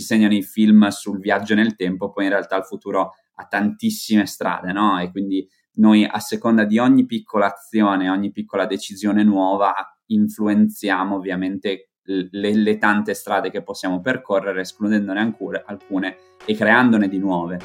ci 0.00 0.06
segnano 0.06 0.34
i 0.34 0.42
film 0.42 0.88
sul 0.88 1.18
viaggio 1.18 1.54
nel 1.54 1.76
tempo, 1.76 2.10
poi 2.10 2.24
in 2.24 2.30
realtà 2.30 2.56
il 2.56 2.64
futuro 2.64 3.12
ha 3.34 3.44
tantissime 3.44 4.24
strade, 4.26 4.72
no? 4.72 4.98
E 4.98 5.10
quindi 5.10 5.46
noi 5.74 6.04
a 6.04 6.18
seconda 6.18 6.64
di 6.64 6.78
ogni 6.78 7.04
piccola 7.04 7.52
azione, 7.52 8.08
ogni 8.08 8.32
piccola 8.32 8.64
decisione 8.64 9.22
nuova, 9.22 9.74
influenziamo 10.06 11.16
ovviamente 11.16 11.90
le, 12.02 12.54
le 12.54 12.78
tante 12.78 13.12
strade 13.12 13.50
che 13.50 13.62
possiamo 13.62 14.00
percorrere, 14.00 14.62
escludendone 14.62 15.20
ancora 15.20 15.64
alcune 15.66 16.16
e 16.46 16.54
creandone 16.54 17.08
di 17.08 17.18
nuove. 17.18 17.58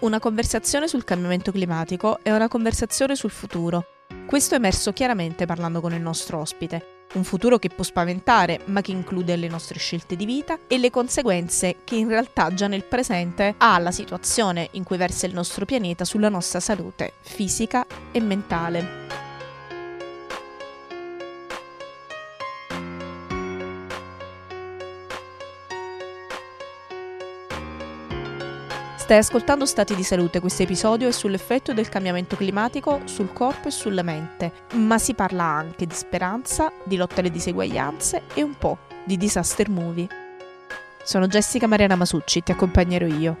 Una 0.00 0.20
conversazione 0.20 0.86
sul 0.86 1.04
cambiamento 1.04 1.50
climatico 1.50 2.20
è 2.22 2.32
una 2.32 2.48
conversazione 2.48 3.16
sul 3.16 3.30
futuro. 3.30 3.84
Questo 4.26 4.54
è 4.54 4.58
emerso 4.58 4.92
chiaramente 4.92 5.44
parlando 5.44 5.80
con 5.80 5.92
il 5.92 6.00
nostro 6.00 6.38
ospite. 6.38 6.99
Un 7.12 7.24
futuro 7.24 7.58
che 7.58 7.70
può 7.70 7.82
spaventare, 7.82 8.60
ma 8.66 8.82
che 8.82 8.92
include 8.92 9.34
le 9.34 9.48
nostre 9.48 9.80
scelte 9.80 10.14
di 10.14 10.24
vita 10.24 10.58
e 10.68 10.78
le 10.78 10.90
conseguenze 10.90 11.78
che 11.82 11.96
in 11.96 12.06
realtà 12.06 12.54
già 12.54 12.68
nel 12.68 12.84
presente 12.84 13.54
ha 13.58 13.76
la 13.78 13.90
situazione 13.90 14.68
in 14.72 14.84
cui 14.84 14.96
versa 14.96 15.26
il 15.26 15.34
nostro 15.34 15.64
pianeta 15.64 16.04
sulla 16.04 16.28
nostra 16.28 16.60
salute 16.60 17.14
fisica 17.22 17.84
e 18.12 18.20
mentale. 18.20 19.29
Stai 29.10 29.22
ascoltando 29.22 29.66
Stati 29.66 29.96
di 29.96 30.04
Salute, 30.04 30.38
questo 30.38 30.62
episodio 30.62 31.08
è 31.08 31.10
sull'effetto 31.10 31.72
del 31.72 31.88
cambiamento 31.88 32.36
climatico 32.36 33.00
sul 33.06 33.32
corpo 33.32 33.66
e 33.66 33.72
sulla 33.72 34.04
mente, 34.04 34.52
ma 34.74 34.98
si 34.98 35.14
parla 35.14 35.42
anche 35.42 35.84
di 35.84 35.94
speranza, 35.94 36.72
di 36.84 36.94
lotta 36.94 37.18
alle 37.18 37.32
diseguaglianze 37.32 38.22
e 38.34 38.42
un 38.42 38.54
po' 38.56 38.78
di 39.02 39.16
disaster 39.16 39.68
movie. 39.68 40.06
Sono 41.02 41.26
Jessica 41.26 41.66
Mariana 41.66 41.96
Masucci, 41.96 42.44
ti 42.44 42.52
accompagnerò 42.52 43.04
io. 43.06 43.36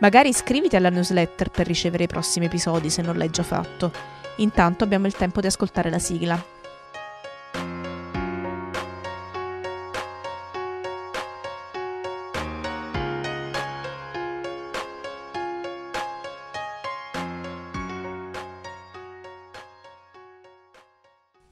Magari 0.00 0.30
iscriviti 0.30 0.74
alla 0.74 0.90
newsletter 0.90 1.48
per 1.48 1.68
ricevere 1.68 2.02
i 2.02 2.08
prossimi 2.08 2.46
episodi 2.46 2.90
se 2.90 3.00
non 3.00 3.16
l'hai 3.16 3.30
già 3.30 3.44
fatto. 3.44 3.92
Intanto 4.38 4.82
abbiamo 4.82 5.06
il 5.06 5.14
tempo 5.14 5.40
di 5.40 5.46
ascoltare 5.46 5.90
la 5.90 6.00
sigla. 6.00 6.53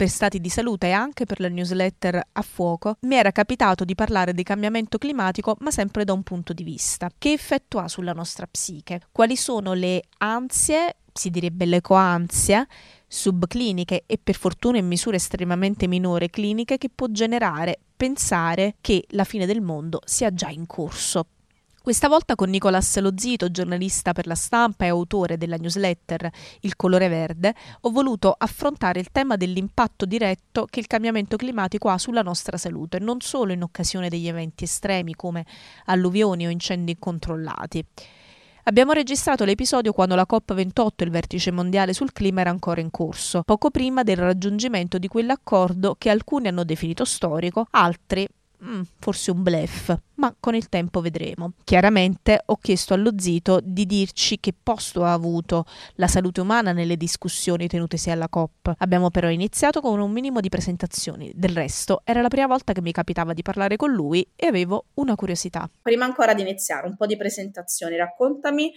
Per 0.03 0.11
stati 0.11 0.41
di 0.41 0.49
salute 0.49 0.89
e 0.89 0.91
anche 0.91 1.27
per 1.27 1.39
la 1.39 1.47
newsletter 1.47 2.21
A 2.33 2.43
Fuoco, 2.43 2.97
mi 3.03 3.15
era 3.15 3.31
capitato 3.31 3.85
di 3.85 3.95
parlare 3.95 4.35
di 4.35 4.43
cambiamento 4.43 4.99
climatico, 4.99 5.57
ma 5.61 5.71
sempre 5.71 6.03
da 6.03 6.13
un 6.13 6.25
punto 6.25 6.53
di 6.53 6.65
vista. 6.65 7.09
Che 7.17 7.31
effetto 7.31 7.79
ha 7.79 7.87
sulla 7.87 8.13
nostra 8.13 8.49
psiche? 8.49 9.03
Quali 9.13 9.37
sono 9.37 9.75
le 9.75 10.03
ansie, 10.19 10.97
si 11.13 11.31
direbbe 11.31 11.67
l'ecoansia, 11.67 12.67
subcliniche 13.07 14.03
e 14.05 14.19
per 14.21 14.35
fortuna 14.35 14.79
in 14.79 14.89
misura 14.89 15.15
estremamente 15.15 15.87
minore 15.87 16.31
cliniche 16.31 16.79
che 16.79 16.91
può 16.93 17.07
generare 17.07 17.79
pensare 17.95 18.75
che 18.81 19.05
la 19.11 19.23
fine 19.23 19.47
del 19.47 19.61
mondo 19.61 20.01
sia 20.05 20.35
già 20.35 20.49
in 20.49 20.67
corso. 20.67 21.27
Questa 21.83 22.07
volta 22.07 22.37
con 22.37 22.49
Nicolas 22.49 22.97
Lozito, 23.01 23.51
giornalista 23.51 24.13
per 24.13 24.29
la 24.29 24.37
stampa 24.37 24.85
e 24.85 24.89
autore 24.89 25.37
della 25.37 25.57
newsletter 25.57 26.31
Il 26.61 26.77
colore 26.77 27.09
verde, 27.09 27.57
ho 27.81 27.91
voluto 27.91 28.33
affrontare 28.39 29.01
il 29.01 29.11
tema 29.11 29.35
dell'impatto 29.35 30.05
diretto 30.05 30.67
che 30.71 30.79
il 30.79 30.87
cambiamento 30.87 31.37
climatico 31.37 31.89
ha 31.89 31.99
sulla 31.99 32.23
nostra 32.23 32.57
salute, 32.57 33.01
non 33.01 33.21
solo 33.21 33.53
in 33.53 33.65
occasione 33.65 34.09
degli 34.09 34.29
eventi 34.29 34.63
estremi 34.63 35.17
come 35.17 35.45
alluvioni 35.87 36.47
o 36.47 36.51
incendi 36.51 36.93
incontrollati. 36.93 37.85
Abbiamo 38.63 38.93
registrato 38.93 39.45
l'episodio 39.45 39.93
quando 39.93 40.15
la 40.15 40.25
COP28, 40.31 40.89
il 40.99 41.11
vertice 41.11 41.51
mondiale 41.51 41.95
sul 41.95 42.13
clima, 42.13 42.43
era 42.43 42.51
ancora 42.51 42.81
in 42.81 42.93
corso, 42.93 43.43
poco 43.43 43.73
prima 43.73 44.05
del 44.05 44.19
raggiungimento 44.19 44.99
di 44.99 45.09
quell'accordo 45.09 45.97
che 45.99 46.11
alcuni 46.11 46.47
hanno 46.47 46.63
definito 46.63 47.05
storico, 47.05 47.67
altri 47.71 48.25
mm, 48.65 48.83
forse 48.99 49.31
un 49.31 49.43
blef, 49.43 49.97
ma 50.15 50.35
con 50.39 50.55
il 50.55 50.69
tempo 50.69 51.01
vedremo. 51.01 51.53
Chiaramente 51.65 52.43
ho 52.47 52.57
chiesto 52.57 52.95
allo 52.95 53.13
zito 53.17 53.61
di 53.63 53.87
dirci 53.87 54.39
che 54.41 54.55
posto 54.61 55.05
ha 55.05 55.13
avuto 55.13 55.65
la 55.95 56.07
salute 56.07 56.41
umana 56.41 56.73
nelle 56.73 56.97
discussioni 56.97 57.67
tenutesi 57.67 58.11
alla 58.11 58.29
COP. 58.29 58.75
Abbiamo 58.79 59.11
però 59.11 59.29
iniziato 59.29 59.81
con 59.81 59.99
un 60.01 60.11
minimo 60.11 60.41
di 60.41 60.49
presentazioni, 60.49 61.33
del 61.35 61.55
resto 61.55 62.03
era 62.05 62.21
la 62.21 62.29
prima 62.29 62.47
volta 62.47 62.73
che 62.73 62.81
mi 62.81 62.93
capitava 62.93 63.33
di 63.33 63.43
parlare 63.43 63.77
con 63.77 63.93
lui 63.93 64.27
e 64.37 64.47
avevo 64.47 64.87
una 64.95 65.15
curiosità. 65.15 65.69
Prima 65.81 66.05
ancora 66.05 66.35
di 66.35 66.43
iniziare, 66.43 66.87
un 66.87 66.97
po' 66.97 67.07
di 67.07 67.17
presentazioni, 67.17 67.97
raccontami 67.97 68.73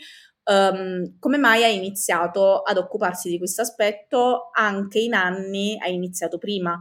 Um, 0.48 1.18
come 1.18 1.38
mai 1.40 1.64
hai 1.64 1.76
iniziato 1.76 2.62
ad 2.62 2.78
occuparsi 2.78 3.30
di 3.30 3.40
questo 3.40 3.64
aspetto 3.64 4.52
anche 4.54 5.00
in 5.00 5.16
anni, 5.16 5.76
hai 5.82 5.96
iniziato 5.96 6.38
prima 6.38 6.80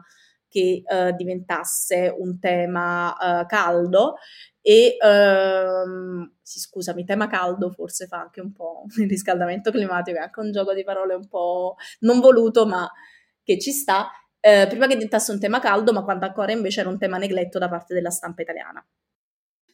che 0.55 0.85
uh, 0.87 1.17
diventasse 1.17 2.15
un 2.17 2.39
tema 2.39 3.11
uh, 3.11 3.45
caldo 3.47 4.15
e 4.61 4.97
uh, 5.01 6.31
sì, 6.41 6.61
scusami, 6.61 7.05
tema 7.05 7.27
caldo 7.27 7.71
forse 7.71 8.07
fa 8.07 8.21
anche 8.21 8.41
un 8.41 8.53
po' 8.53 8.85
il 8.99 9.09
riscaldamento 9.09 9.73
climatico, 9.73 10.19
è 10.19 10.23
anche 10.23 10.41
un 10.41 10.53
gioco 10.53 10.73
di 10.73 10.85
parole 10.85 11.15
un 11.15 11.27
po' 11.27 11.75
non 12.01 12.21
voluto, 12.21 12.67
ma 12.67 12.89
che 13.43 13.59
ci 13.59 13.73
sta. 13.73 14.09
Eh, 14.39 14.67
prima 14.69 14.87
che 14.87 14.95
diventasse 14.95 15.33
un 15.33 15.41
tema 15.41 15.59
caldo, 15.59 15.93
ma 15.93 16.05
quando 16.05 16.27
ancora 16.27 16.53
invece 16.53 16.81
era 16.81 16.89
un 16.89 16.99
tema 16.99 17.17
negletto 17.17 17.59
da 17.59 17.69
parte 17.69 17.95
della 17.95 18.11
stampa 18.11 18.43
italiana. 18.43 18.87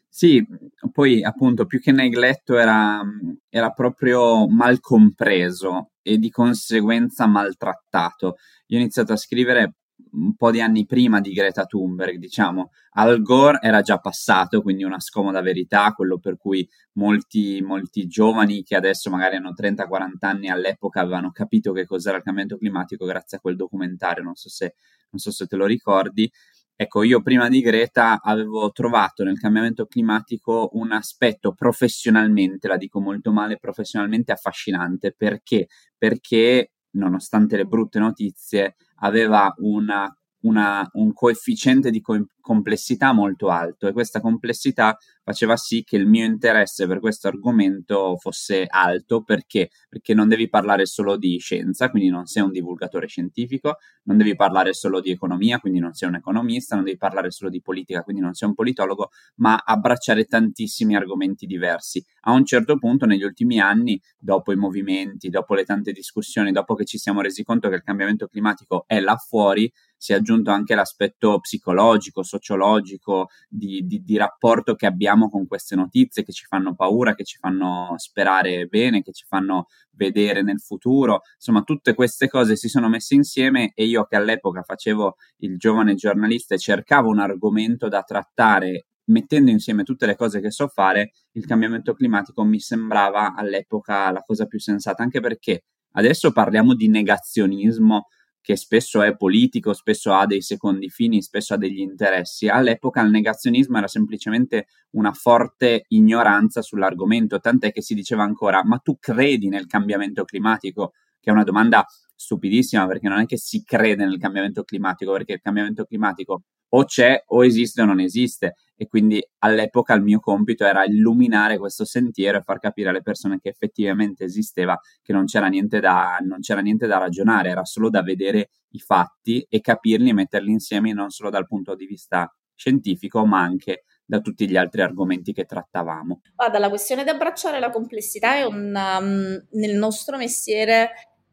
Sì, 0.08 0.44
poi 0.92 1.22
appunto 1.22 1.66
più 1.66 1.80
che 1.80 1.92
negletto 1.92 2.56
era, 2.56 3.00
era 3.48 3.70
proprio 3.70 4.48
mal 4.48 4.80
compreso 4.80 5.90
e 6.02 6.18
di 6.18 6.30
conseguenza 6.30 7.26
maltrattato. 7.26 8.36
Io 8.68 8.78
ho 8.78 8.80
iniziato 8.80 9.12
a 9.12 9.16
scrivere 9.16 9.74
un 10.12 10.34
po' 10.36 10.50
di 10.50 10.60
anni 10.60 10.86
prima 10.86 11.20
di 11.20 11.32
Greta 11.32 11.64
Thunberg, 11.66 12.16
diciamo. 12.18 12.70
Al 12.92 13.22
Gore 13.22 13.58
era 13.62 13.80
già 13.82 13.98
passato, 13.98 14.62
quindi 14.62 14.84
una 14.84 15.00
scomoda 15.00 15.40
verità, 15.40 15.92
quello 15.92 16.18
per 16.18 16.36
cui 16.36 16.68
molti, 16.94 17.60
molti 17.62 18.06
giovani 18.06 18.62
che 18.62 18.76
adesso 18.76 19.10
magari 19.10 19.36
hanno 19.36 19.52
30-40 19.54 20.26
anni 20.26 20.48
all'epoca 20.48 21.00
avevano 21.00 21.30
capito 21.30 21.72
che 21.72 21.86
cos'era 21.86 22.16
il 22.16 22.22
cambiamento 22.22 22.58
climatico 22.58 23.04
grazie 23.06 23.38
a 23.38 23.40
quel 23.40 23.56
documentario, 23.56 24.22
non 24.22 24.34
so 24.34 24.48
se, 24.48 24.74
non 25.10 25.20
so 25.20 25.30
se 25.30 25.46
te 25.46 25.56
lo 25.56 25.66
ricordi. 25.66 26.30
Ecco, 26.76 27.02
io 27.02 27.20
prima 27.20 27.50
di 27.50 27.60
Greta 27.60 28.20
avevo 28.22 28.70
trovato 28.72 29.22
nel 29.22 29.38
cambiamento 29.38 29.84
climatico 29.84 30.70
un 30.72 30.92
aspetto 30.92 31.52
professionalmente, 31.52 32.68
la 32.68 32.78
dico 32.78 33.00
molto 33.00 33.32
male, 33.32 33.58
professionalmente 33.58 34.32
affascinante. 34.32 35.12
Perché? 35.14 35.68
Perché 35.98 36.72
nonostante 36.92 37.56
le 37.56 37.66
brutte 37.66 37.98
notizie, 37.98 38.76
aveva 39.00 39.52
una, 39.58 40.12
una, 40.42 40.88
un 40.94 41.12
coefficiente 41.12 41.90
di 41.90 42.00
co- 42.00 42.26
complessità 42.40 43.12
molto 43.12 43.48
alto 43.48 43.86
e 43.86 43.92
questa 43.92 44.20
complessità 44.20 44.96
faceva 45.22 45.56
sì 45.56 45.84
che 45.84 45.96
il 45.96 46.06
mio 46.06 46.24
interesse 46.24 46.86
per 46.86 46.98
questo 46.98 47.28
argomento 47.28 48.16
fosse 48.18 48.66
alto 48.66 49.22
perché? 49.22 49.70
Perché 49.88 50.14
non 50.14 50.28
devi 50.28 50.48
parlare 50.48 50.86
solo 50.86 51.16
di 51.16 51.38
scienza, 51.38 51.90
quindi 51.90 52.08
non 52.08 52.26
sei 52.26 52.42
un 52.42 52.50
divulgatore 52.50 53.06
scientifico, 53.06 53.76
non 54.04 54.16
devi 54.16 54.34
parlare 54.34 54.72
solo 54.72 55.00
di 55.00 55.10
economia, 55.10 55.60
quindi 55.60 55.78
non 55.78 55.92
sei 55.92 56.08
un 56.08 56.16
economista, 56.16 56.74
non 56.74 56.84
devi 56.84 56.96
parlare 56.96 57.30
solo 57.30 57.50
di 57.50 57.60
politica, 57.60 58.02
quindi 58.02 58.22
non 58.22 58.34
sei 58.34 58.48
un 58.48 58.54
politologo, 58.54 59.10
ma 59.36 59.62
abbracciare 59.64 60.24
tantissimi 60.24 60.96
argomenti 60.96 61.46
diversi. 61.46 62.04
A 62.22 62.32
un 62.32 62.44
certo 62.44 62.76
punto 62.78 63.06
negli 63.06 63.22
ultimi 63.22 63.60
anni, 63.60 64.00
dopo 64.18 64.52
i 64.52 64.56
movimenti, 64.56 65.28
dopo 65.28 65.54
le 65.54 65.64
tante 65.64 65.92
discussioni, 65.92 66.50
dopo 66.50 66.74
che 66.74 66.84
ci 66.84 66.98
siamo 66.98 67.20
resi 67.20 67.44
conto 67.44 67.68
che 67.68 67.76
il 67.76 67.82
cambiamento 67.82 68.26
climatico 68.26 68.84
è 68.86 68.98
là 69.00 69.16
fuori, 69.16 69.70
si 70.02 70.12
è 70.12 70.16
aggiunto 70.16 70.50
anche 70.50 70.74
l'aspetto 70.74 71.38
psicologico, 71.40 72.22
sociologico, 72.30 73.28
di, 73.48 73.84
di, 73.86 74.02
di, 74.02 74.16
rapporto 74.16 74.74
che 74.74 74.86
abbiamo 74.86 75.28
con 75.28 75.46
queste 75.46 75.74
notizie 75.74 76.22
che 76.22 76.32
ci 76.32 76.46
fanno 76.46 76.74
paura, 76.74 77.14
che 77.14 77.24
ci 77.24 77.38
fanno 77.38 77.94
sperare 77.96 78.66
bene, 78.66 79.02
che 79.02 79.12
ci 79.12 79.24
fanno 79.26 79.66
vedere 79.92 80.42
nel 80.42 80.60
futuro. 80.60 81.22
Insomma, 81.34 81.62
tutte 81.62 81.94
queste 81.94 82.28
cose 82.28 82.56
si 82.56 82.68
sono 82.68 82.88
messe 82.88 83.14
insieme 83.14 83.72
e 83.74 83.84
io 83.84 84.04
che 84.04 84.16
all'epoca 84.16 84.62
facevo 84.62 85.16
il 85.38 85.58
giovane 85.58 85.94
giornalista 85.94 86.54
e 86.54 86.58
cercavo 86.58 87.08
un 87.08 87.18
argomento 87.18 87.88
da 87.88 88.02
trattare 88.02 88.86
mettendo 89.10 89.50
insieme 89.50 89.82
tutte 89.82 90.06
le 90.06 90.14
cose 90.14 90.40
che 90.40 90.52
so 90.52 90.68
fare, 90.68 91.12
il 91.32 91.44
cambiamento 91.44 91.94
climatico 91.94 92.44
mi 92.44 92.60
sembrava 92.60 93.34
all'epoca 93.34 94.10
la 94.12 94.22
cosa 94.22 94.46
più 94.46 94.60
sensata, 94.60 95.02
anche 95.02 95.20
perché 95.20 95.64
adesso 95.92 96.30
parliamo 96.30 96.74
di 96.74 96.88
negazionismo 96.88 98.06
che 98.40 98.56
spesso 98.56 99.02
è 99.02 99.16
politico, 99.16 99.72
spesso 99.72 100.12
ha 100.12 100.26
dei 100.26 100.42
secondi 100.42 100.88
fini, 100.88 101.22
spesso 101.22 101.54
ha 101.54 101.56
degli 101.56 101.80
interessi. 101.80 102.48
All'epoca 102.48 103.00
il 103.02 103.10
negazionismo 103.10 103.78
era 103.78 103.88
semplicemente 103.88 104.66
una 104.90 105.12
forte 105.12 105.84
ignoranza 105.88 106.62
sull'argomento, 106.62 107.38
tant'è 107.40 107.72
che 107.72 107.82
si 107.82 107.94
diceva 107.94 108.22
ancora: 108.22 108.62
ma 108.64 108.78
tu 108.78 108.98
credi 108.98 109.48
nel 109.48 109.66
cambiamento 109.66 110.24
climatico? 110.24 110.92
Che 111.20 111.28
è 111.28 111.32
una 111.32 111.44
domanda 111.44 111.84
stupidissima 112.20 112.86
perché 112.86 113.08
non 113.08 113.20
è 113.20 113.24
che 113.24 113.38
si 113.38 113.64
crede 113.64 114.04
nel 114.04 114.18
cambiamento 114.18 114.62
climatico, 114.62 115.12
perché 115.12 115.32
il 115.32 115.40
cambiamento 115.40 115.84
climatico 115.84 116.42
o 116.72 116.84
c'è 116.84 117.24
o 117.28 117.44
esiste 117.44 117.80
o 117.80 117.86
non 117.86 117.98
esiste 117.98 118.56
e 118.76 118.86
quindi 118.86 119.26
all'epoca 119.38 119.94
il 119.94 120.02
mio 120.02 120.20
compito 120.20 120.64
era 120.64 120.84
illuminare 120.84 121.58
questo 121.58 121.84
sentiero 121.86 122.38
e 122.38 122.42
far 122.42 122.58
capire 122.58 122.90
alle 122.90 123.02
persone 123.02 123.38
che 123.40 123.48
effettivamente 123.48 124.24
esisteva, 124.24 124.78
che 125.02 125.12
non 125.12 125.24
c'era 125.24 125.48
niente 125.48 125.80
da, 125.80 126.18
c'era 126.40 126.60
niente 126.60 126.86
da 126.86 126.98
ragionare, 126.98 127.48
era 127.48 127.64
solo 127.64 127.88
da 127.88 128.02
vedere 128.02 128.50
i 128.72 128.78
fatti 128.78 129.44
e 129.48 129.60
capirli 129.60 130.10
e 130.10 130.14
metterli 130.14 130.50
insieme 130.50 130.92
non 130.92 131.10
solo 131.10 131.30
dal 131.30 131.46
punto 131.46 131.74
di 131.74 131.86
vista 131.86 132.30
scientifico, 132.54 133.24
ma 133.24 133.40
anche 133.40 133.84
da 134.04 134.20
tutti 134.20 134.48
gli 134.48 134.56
altri 134.56 134.82
argomenti 134.82 135.32
che 135.32 135.44
trattavamo. 135.44 136.20
Guarda, 136.34 136.58
la 136.58 136.68
questione 136.68 137.04
di 137.04 137.10
abbracciare 137.10 137.60
la 137.60 137.70
complessità 137.70 138.34
è 138.34 138.44
un, 138.44 138.74
um, 138.74 139.58
nel 139.58 139.76
nostro 139.76 140.16
mestiere 140.16 140.90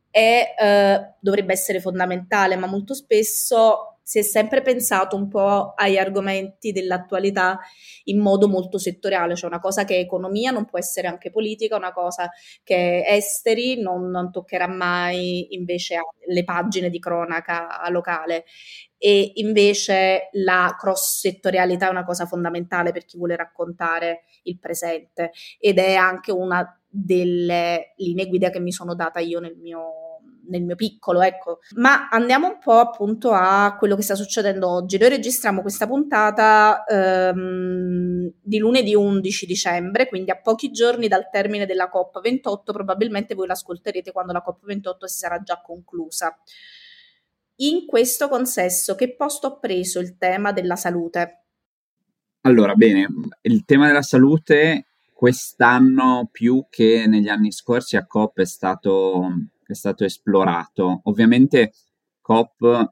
è, 0.09 0.53
uh, 0.57 1.15
dovrebbe 1.19 1.53
essere 1.53 1.79
fondamentale, 1.79 2.55
ma 2.55 2.67
molto 2.67 2.93
spesso 2.93 3.97
si 4.07 4.19
è 4.19 4.21
sempre 4.21 4.61
pensato 4.61 5.17
un 5.17 5.27
po' 5.27 5.73
agli 5.75 5.97
argomenti 5.97 6.71
dell'attualità 6.71 7.59
in 8.05 8.21
modo 8.21 8.47
molto 8.47 8.77
settoriale, 8.77 9.35
cioè 9.35 9.49
una 9.49 9.59
cosa 9.59 9.83
che 9.83 9.95
è 9.95 9.99
economia 9.99 10.49
non 10.51 10.63
può 10.63 10.79
essere 10.79 11.09
anche 11.09 11.29
politica, 11.29 11.75
una 11.75 11.91
cosa 11.91 12.29
che 12.63 13.03
è 13.03 13.15
esteri 13.15 13.81
non, 13.81 14.09
non 14.09 14.31
toccherà 14.31 14.65
mai 14.65 15.53
invece 15.55 15.99
le 16.25 16.43
pagine 16.45 16.89
di 16.89 16.99
cronaca 16.99 17.85
locale. 17.89 18.45
E 18.97 19.33
invece 19.35 20.29
la 20.31 20.73
cross 20.79 21.19
settorialità 21.19 21.87
è 21.87 21.91
una 21.91 22.05
cosa 22.05 22.25
fondamentale 22.25 22.93
per 22.93 23.03
chi 23.03 23.17
vuole 23.17 23.35
raccontare 23.35 24.23
il 24.43 24.57
presente 24.57 25.31
ed 25.59 25.79
è 25.79 25.95
anche 25.95 26.31
una 26.31 26.65
delle 26.97 27.93
linee 27.97 28.27
guida 28.27 28.49
che 28.49 28.59
mi 28.59 28.71
sono 28.71 28.95
data 28.95 29.19
io 29.19 29.39
nel 29.39 29.55
mio 29.55 30.07
nel 30.49 30.63
mio 30.63 30.75
piccolo, 30.75 31.21
ecco. 31.21 31.59
Ma 31.75 32.07
andiamo 32.09 32.47
un 32.47 32.57
po' 32.59 32.79
appunto 32.79 33.31
a 33.31 33.75
quello 33.77 33.95
che 33.95 34.01
sta 34.01 34.15
succedendo 34.15 34.69
oggi. 34.69 34.97
Noi 34.97 35.09
registriamo 35.09 35.61
questa 35.61 35.87
puntata 35.87 36.85
ehm, 36.85 38.31
di 38.41 38.57
lunedì 38.57 38.95
11 38.95 39.45
dicembre, 39.45 40.07
quindi 40.07 40.31
a 40.31 40.39
pochi 40.39 40.71
giorni 40.71 41.09
dal 41.09 41.29
termine 41.29 41.65
della 41.65 41.91
COP28, 41.93 42.71
probabilmente 42.71 43.35
voi 43.35 43.47
l'ascolterete 43.47 44.13
quando 44.13 44.31
la 44.31 44.43
COP28 44.45 45.05
si 45.05 45.17
sarà 45.17 45.41
già 45.41 45.61
conclusa. 45.61 46.33
In 47.57 47.85
questo 47.85 48.29
consesso, 48.29 48.95
che 48.95 49.15
posto 49.15 49.47
ha 49.47 49.57
preso 49.57 49.99
il 49.99 50.17
tema 50.17 50.51
della 50.51 50.75
salute? 50.75 51.41
Allora, 52.41 52.75
bene, 52.75 53.07
il 53.41 53.65
tema 53.65 53.87
della 53.87 54.03
salute 54.03 54.85
quest'anno 55.17 56.29
più 56.31 56.67
che 56.69 57.07
negli 57.07 57.27
anni 57.27 57.51
scorsi 57.51 57.95
a 57.97 58.05
COP 58.05 58.41
è 58.41 58.45
stato 58.45 59.47
è 59.65 59.73
stato 59.73 60.05
esplorato. 60.05 61.01
Ovviamente 61.05 61.71
COP, 62.21 62.91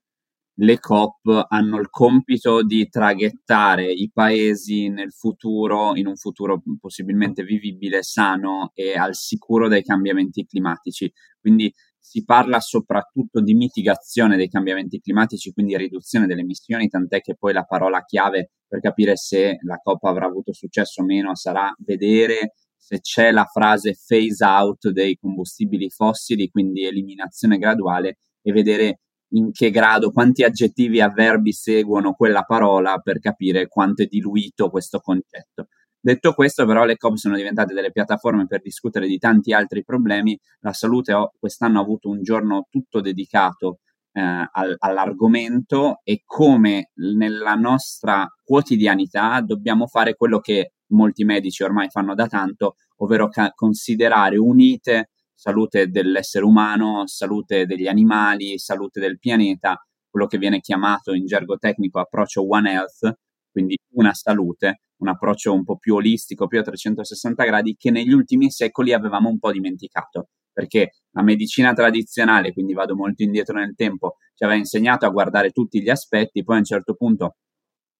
le 0.56 0.80
COP 0.80 1.46
hanno 1.50 1.78
il 1.78 1.92
compito 1.92 2.64
di 2.64 2.90
traghettare 2.90 3.92
i 3.92 4.10
paesi 4.12 4.90
nel 4.90 5.12
futuro, 5.12 5.96
in 5.96 6.08
un 6.08 6.16
futuro 6.16 6.64
possibilmente 6.80 7.44
vivibile, 7.44 8.02
sano 8.02 8.72
e 8.74 8.98
al 8.98 9.14
sicuro 9.14 9.68
dai 9.68 9.84
cambiamenti 9.84 10.48
climatici. 10.48 11.14
Quindi 11.40 11.72
si 12.08 12.24
parla 12.24 12.60
soprattutto 12.60 13.42
di 13.42 13.56
mitigazione 13.56 14.38
dei 14.38 14.48
cambiamenti 14.48 15.00
climatici, 15.00 15.52
quindi 15.52 15.76
riduzione 15.76 16.28
delle 16.28 16.42
emissioni, 16.42 16.88
tant'è 16.88 17.20
che 17.20 17.36
poi 17.36 17.52
la 17.52 17.64
parola 17.64 18.04
chiave 18.06 18.52
per 18.68 18.80
capire 18.80 19.16
se 19.18 19.58
la 19.64 19.80
COP 19.82 20.04
avrà 20.04 20.28
avuto 20.28 20.54
successo 20.54 21.02
o 21.02 21.06
meno 21.06 21.36
sarà 21.36 21.74
vedere 21.80 22.54
se 22.78 23.00
c'è 23.02 23.32
la 23.32 23.46
frase 23.46 23.96
phase 24.08 24.46
out 24.46 24.90
dei 24.90 25.18
combustibili 25.18 25.90
fossili, 25.90 26.50
quindi 26.50 26.86
eliminazione 26.86 27.58
graduale, 27.58 28.20
e 28.44 28.52
vedere 28.52 29.00
in 29.30 29.52
che 29.52 29.72
grado, 29.72 30.12
quanti 30.12 30.44
aggettivi 30.44 31.00
e 31.00 31.02
avverbi 31.02 31.52
seguono 31.54 32.14
quella 32.14 32.44
parola 32.44 33.00
per 33.00 33.18
capire 33.18 33.68
quanto 33.68 34.04
è 34.04 34.06
diluito 34.06 34.70
questo 34.70 35.00
concetto. 35.00 35.70
Detto 36.06 36.34
questo, 36.34 36.68
però, 36.68 36.86
le 36.86 36.98
COP 36.98 37.16
sono 37.16 37.36
diventate 37.36 37.74
delle 37.74 37.92
piattaforme 37.92 38.46
per 38.46 38.62
discutere 38.62 39.08
di 39.08 39.18
tanti 39.18 39.54
altri 39.54 39.84
problemi. 39.84 40.40
La 40.60 40.72
salute 40.72 41.32
quest'anno 41.40 41.80
ha 41.80 41.82
avuto 41.82 42.10
un 42.10 42.22
giorno 42.22 42.68
tutto 42.70 43.02
dedicato 43.02 43.80
eh, 44.12 44.22
al, 44.22 44.76
all'argomento 44.78 46.02
e 46.04 46.22
come 46.24 46.92
nella 46.94 47.56
nostra 47.56 48.24
quotidianità 48.44 49.42
dobbiamo 49.42 49.88
fare 49.88 50.14
quello 50.14 50.40
che 50.42 50.74
molti 50.90 51.24
medici 51.24 51.64
ormai 51.64 51.90
fanno 51.90 52.14
da 52.14 52.28
tanto, 52.28 52.76
ovvero 52.98 53.28
ca- 53.28 53.50
considerare 53.56 54.38
unite 54.38 55.10
salute 55.34 55.88
dell'essere 55.90 56.46
umano, 56.46 57.08
salute 57.08 57.66
degli 57.66 57.88
animali, 57.88 58.60
salute 58.60 59.00
del 59.00 59.18
pianeta, 59.18 59.84
quello 60.08 60.28
che 60.28 60.38
viene 60.38 60.60
chiamato 60.60 61.14
in 61.16 61.26
gergo 61.26 61.58
tecnico 61.58 62.00
approccio 62.00 62.48
One 62.48 62.72
Health, 62.72 63.18
quindi 63.52 63.76
una 63.96 64.14
salute, 64.14 64.82
un 65.06 65.12
approccio 65.12 65.54
un 65.54 65.64
po' 65.64 65.78
più 65.78 65.96
olistico, 65.96 66.48
più 66.48 66.60
a 66.60 66.64
360 66.64 67.44
gradi, 67.46 67.76
che 67.78 67.92
negli 67.92 68.12
ultimi 68.12 68.50
secoli 68.52 68.94
avevamo 68.94 69.30
un 69.30 69.40
po' 69.40 69.52
dimenticato, 69.52 70.30
perché 70.52 70.92
la 71.12 71.22
medicina 71.22 71.74
tradizionale, 71.74 72.52
quindi 72.52 72.74
vado 72.74 72.96
molto 72.96 73.24
indietro 73.24 73.58
nel 73.58 73.76
tempo, 73.76 74.16
ci 74.34 74.44
aveva 74.44 74.60
insegnato 74.60 75.06
a 75.06 75.10
guardare 75.10 75.52
tutti 75.52 75.82
gli 75.82 75.90
aspetti, 75.90 76.44
poi 76.44 76.56
a 76.56 76.60
un 76.60 76.66
certo 76.66 76.96
punto 76.96 77.36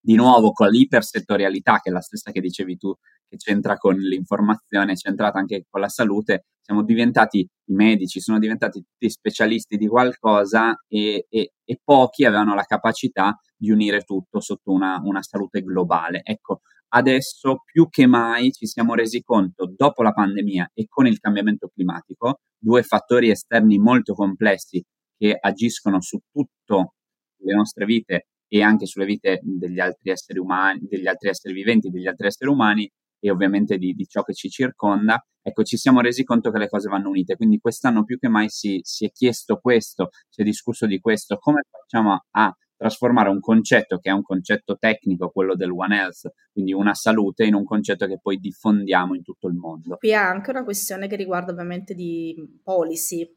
di 0.00 0.14
nuovo 0.14 0.52
con 0.52 0.68
l'ipersettorialità, 0.68 1.80
che 1.82 1.90
è 1.90 1.92
la 1.92 2.00
stessa 2.00 2.30
che 2.30 2.40
dicevi 2.40 2.76
tu, 2.76 2.94
che 3.28 3.36
c'entra 3.36 3.76
con 3.76 3.96
l'informazione, 3.96 4.94
c'entrata 4.94 5.38
anche 5.38 5.64
con 5.68 5.80
la 5.80 5.88
salute, 5.88 6.46
siamo 6.60 6.82
diventati 6.82 7.38
i 7.40 7.74
medici, 7.74 8.20
sono 8.20 8.38
diventati 8.38 8.80
tutti 8.80 9.10
specialisti 9.10 9.76
di 9.76 9.86
qualcosa 9.86 10.76
e, 10.88 11.26
e, 11.28 11.52
e 11.64 11.80
pochi 11.82 12.24
avevano 12.24 12.54
la 12.54 12.62
capacità 12.62 13.36
di 13.56 13.70
unire 13.70 14.02
tutto 14.02 14.40
sotto 14.40 14.72
una, 14.72 15.00
una 15.02 15.22
salute 15.22 15.62
globale. 15.62 16.20
Ecco, 16.22 16.60
adesso 16.88 17.62
più 17.64 17.88
che 17.88 18.06
mai 18.06 18.52
ci 18.52 18.66
siamo 18.66 18.94
resi 18.94 19.22
conto, 19.22 19.72
dopo 19.74 20.02
la 20.02 20.12
pandemia 20.12 20.70
e 20.74 20.86
con 20.88 21.06
il 21.06 21.18
cambiamento 21.18 21.68
climatico, 21.68 22.40
due 22.58 22.82
fattori 22.82 23.30
esterni 23.30 23.78
molto 23.78 24.14
complessi 24.14 24.82
che 25.16 25.36
agiscono 25.38 26.00
su 26.00 26.18
tutto 26.30 26.94
le 27.38 27.54
nostre 27.54 27.84
vite 27.84 28.28
e 28.48 28.62
anche 28.62 28.86
sulle 28.86 29.06
vite 29.06 29.40
degli 29.42 29.80
altri 29.80 30.10
esseri 30.10 30.38
umani, 30.38 30.86
degli 30.88 31.06
altri 31.06 31.28
esseri 31.30 31.54
viventi, 31.54 31.90
degli 31.90 32.06
altri 32.06 32.26
esseri 32.28 32.50
umani 32.50 32.88
e 33.18 33.30
ovviamente 33.30 33.76
di, 33.78 33.92
di, 33.92 34.06
ciò 34.06 34.22
che 34.22 34.34
ci 34.34 34.48
circonda, 34.48 35.18
ecco, 35.42 35.62
ci 35.64 35.76
siamo 35.76 36.00
resi 36.00 36.22
conto 36.22 36.50
che 36.50 36.58
le 36.58 36.68
cose 36.68 36.88
vanno 36.88 37.08
unite. 37.08 37.36
Quindi 37.36 37.58
quest'anno 37.58 38.04
più 38.04 38.18
che 38.18 38.28
mai 38.28 38.48
si, 38.48 38.80
si 38.82 39.06
è 39.06 39.10
chiesto 39.10 39.56
questo, 39.56 40.10
si 40.28 40.42
è 40.42 40.44
discusso 40.44 40.86
di 40.86 41.00
questo, 41.00 41.36
come 41.38 41.62
facciamo 41.68 42.24
a 42.30 42.54
trasformare 42.76 43.30
un 43.30 43.40
concetto 43.40 43.98
che 43.98 44.10
è 44.10 44.12
un 44.12 44.22
concetto 44.22 44.76
tecnico, 44.76 45.30
quello 45.30 45.54
del 45.56 45.70
One 45.70 45.96
Health, 45.96 46.32
quindi 46.52 46.72
una 46.72 46.94
salute, 46.94 47.44
in 47.44 47.54
un 47.54 47.64
concetto 47.64 48.06
che 48.06 48.18
poi 48.20 48.38
diffondiamo 48.38 49.14
in 49.14 49.22
tutto 49.22 49.48
il 49.48 49.54
mondo. 49.54 49.96
Qui 49.96 50.10
è 50.10 50.14
anche 50.14 50.50
una 50.50 50.64
questione 50.64 51.08
che 51.08 51.16
riguarda 51.16 51.52
ovviamente 51.52 51.94
di 51.94 52.60
policy. 52.62 53.28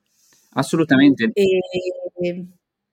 Assolutamente. 0.51 1.31
E, 1.33 2.47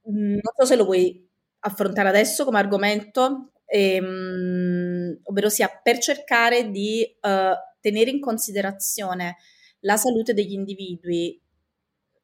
non 0.05 0.41
so 0.57 0.65
se 0.65 0.77
lo 0.77 0.85
vuoi 0.85 1.29
affrontare 1.61 2.09
adesso 2.09 2.45
come 2.45 2.59
argomento, 2.59 3.53
ehm, 3.65 5.21
ovvero 5.25 5.49
sia 5.49 5.69
per 5.83 5.99
cercare 5.99 6.71
di 6.71 7.05
uh, 7.21 7.55
tenere 7.81 8.11
in 8.11 8.21
considerazione 8.21 9.37
la 9.81 9.97
salute 9.97 10.33
degli 10.33 10.53
individui 10.53 11.41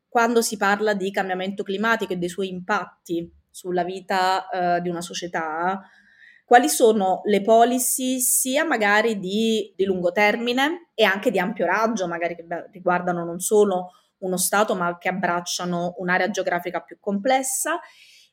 quando 0.08 0.42
si 0.42 0.56
parla 0.56 0.94
di 0.94 1.10
cambiamento 1.10 1.62
climatico 1.62 2.12
e 2.12 2.16
dei 2.16 2.28
suoi 2.28 2.48
impatti 2.48 3.40
sulla 3.52 3.84
vita 3.84 4.48
uh, 4.50 4.80
di 4.80 4.88
una 4.88 5.02
società, 5.02 5.80
quali 6.44 6.68
sono 6.68 7.20
le 7.24 7.40
policy 7.40 8.18
sia 8.18 8.64
magari 8.64 9.18
di, 9.18 9.72
di, 9.76 9.84
lungo 9.84 10.10
termine 10.10 10.90
e 10.94 11.04
anche 11.04 11.30
di 11.30 11.38
ampio 11.38 11.66
raggio, 11.66 12.08
magari 12.08 12.34
che 12.34 12.44
riguardano 12.72 13.24
non 13.24 13.38
solo 13.38 13.92
uno 14.18 14.36
Stato 14.36 14.74
ma 14.74 14.98
che 14.98 15.08
abbracciano 15.08 15.94
un'area 15.98 16.30
geografica 16.30 16.80
più 16.80 16.98
complessa. 16.98 17.78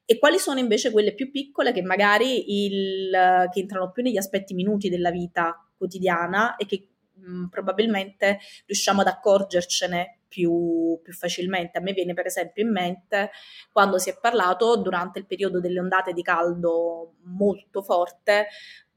E 0.06 0.18
quali 0.18 0.40
sono 0.40 0.60
invece 0.60 0.92
quelle 0.92 1.14
più 1.14 1.30
piccole 1.30 1.72
che 1.72 1.84
magari 1.84 2.66
il, 2.66 3.48
che 3.52 3.60
entrano 3.60 3.92
più 3.92 4.02
negli 4.02 4.18
aspetti 4.18 4.56
minuti 4.56 4.90
della 4.90 5.12
vita 5.12 5.56
quotidiana 5.78 6.56
e 6.56 6.66
che 6.66 6.88
mh, 7.29 7.48
probabilmente 7.50 8.39
riusciamo 8.65 9.01
ad 9.01 9.07
accorgercene 9.07 10.19
più, 10.27 11.00
più, 11.03 11.13
facilmente. 11.13 11.77
A 11.77 11.81
me 11.81 11.93
viene 11.93 12.13
per 12.13 12.27
esempio 12.27 12.63
in 12.63 12.71
mente 12.71 13.31
quando 13.71 13.98
si 13.98 14.09
è 14.09 14.17
parlato 14.19 14.77
durante 14.77 15.19
il 15.19 15.25
periodo 15.25 15.59
delle 15.59 15.79
ondate 15.79 16.13
di 16.13 16.21
caldo 16.21 17.15
molto 17.24 17.81
forte 17.81 18.48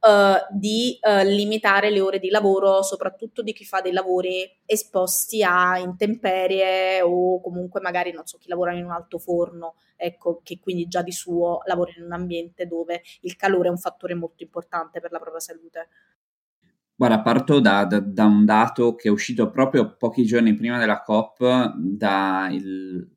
Uh, 0.05 0.35
di 0.51 0.99
uh, 1.01 1.25
limitare 1.25 1.89
le 1.89 2.01
ore 2.01 2.19
di 2.19 2.29
lavoro, 2.29 2.83
soprattutto 2.83 3.41
di 3.41 3.53
chi 3.53 3.65
fa 3.65 3.81
dei 3.81 3.93
lavori 3.93 4.51
esposti 4.67 5.45
a 5.45 5.79
intemperie 5.79 7.01
o 7.03 7.41
comunque 7.41 7.81
magari 7.81 8.11
non 8.11 8.27
so 8.27 8.37
chi 8.39 8.49
lavora 8.49 8.73
in 8.73 8.85
un 8.85 8.91
alto 8.91 9.21
forno, 9.21 9.77
ecco, 9.95 10.41
che 10.43 10.59
quindi 10.59 10.89
già 10.89 11.03
di 11.03 11.13
suo 11.13 11.61
lavora 11.67 11.93
in 11.97 12.03
un 12.03 12.13
ambiente 12.15 12.67
dove 12.67 13.01
il 13.21 13.37
calore 13.37 13.69
è 13.69 13.71
un 13.71 13.79
fattore 13.79 14.15
molto 14.15 14.43
importante 14.43 14.99
per 14.99 15.13
la 15.13 15.21
propria 15.21 15.39
salute. 15.39 15.89
Guarda, 17.03 17.21
parto 17.21 17.59
da, 17.59 17.85
da, 17.85 17.99
da 17.99 18.27
un 18.27 18.45
dato 18.45 18.95
che 18.95 19.09
è 19.09 19.11
uscito 19.11 19.51
proprio 19.51 19.97
pochi 19.97 20.25
giorni 20.25 20.55
prima 20.55 20.79
della 20.79 21.03
COP, 21.03 21.75
dal 21.77 23.11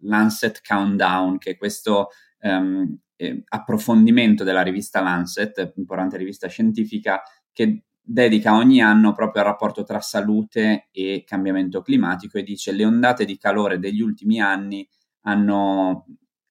Lancet 0.00 0.60
Countdown, 0.66 1.38
che 1.38 1.52
è 1.52 1.56
questo 1.56 2.08
um, 2.40 2.98
eh, 3.14 3.44
approfondimento 3.50 4.42
della 4.42 4.62
rivista 4.62 5.00
Lancet, 5.00 5.74
importante 5.76 6.16
rivista 6.16 6.48
scientifica, 6.48 7.22
che 7.52 7.84
dedica 8.00 8.56
ogni 8.56 8.82
anno 8.82 9.12
proprio 9.12 9.42
al 9.42 9.48
rapporto 9.50 9.84
tra 9.84 10.00
salute 10.00 10.88
e 10.90 11.22
cambiamento 11.24 11.82
climatico 11.82 12.36
e 12.36 12.42
dice 12.42 12.72
le 12.72 12.84
ondate 12.84 13.24
di 13.24 13.38
calore 13.38 13.78
degli 13.78 14.00
ultimi 14.00 14.40
anni 14.40 14.84
hanno 15.20 16.04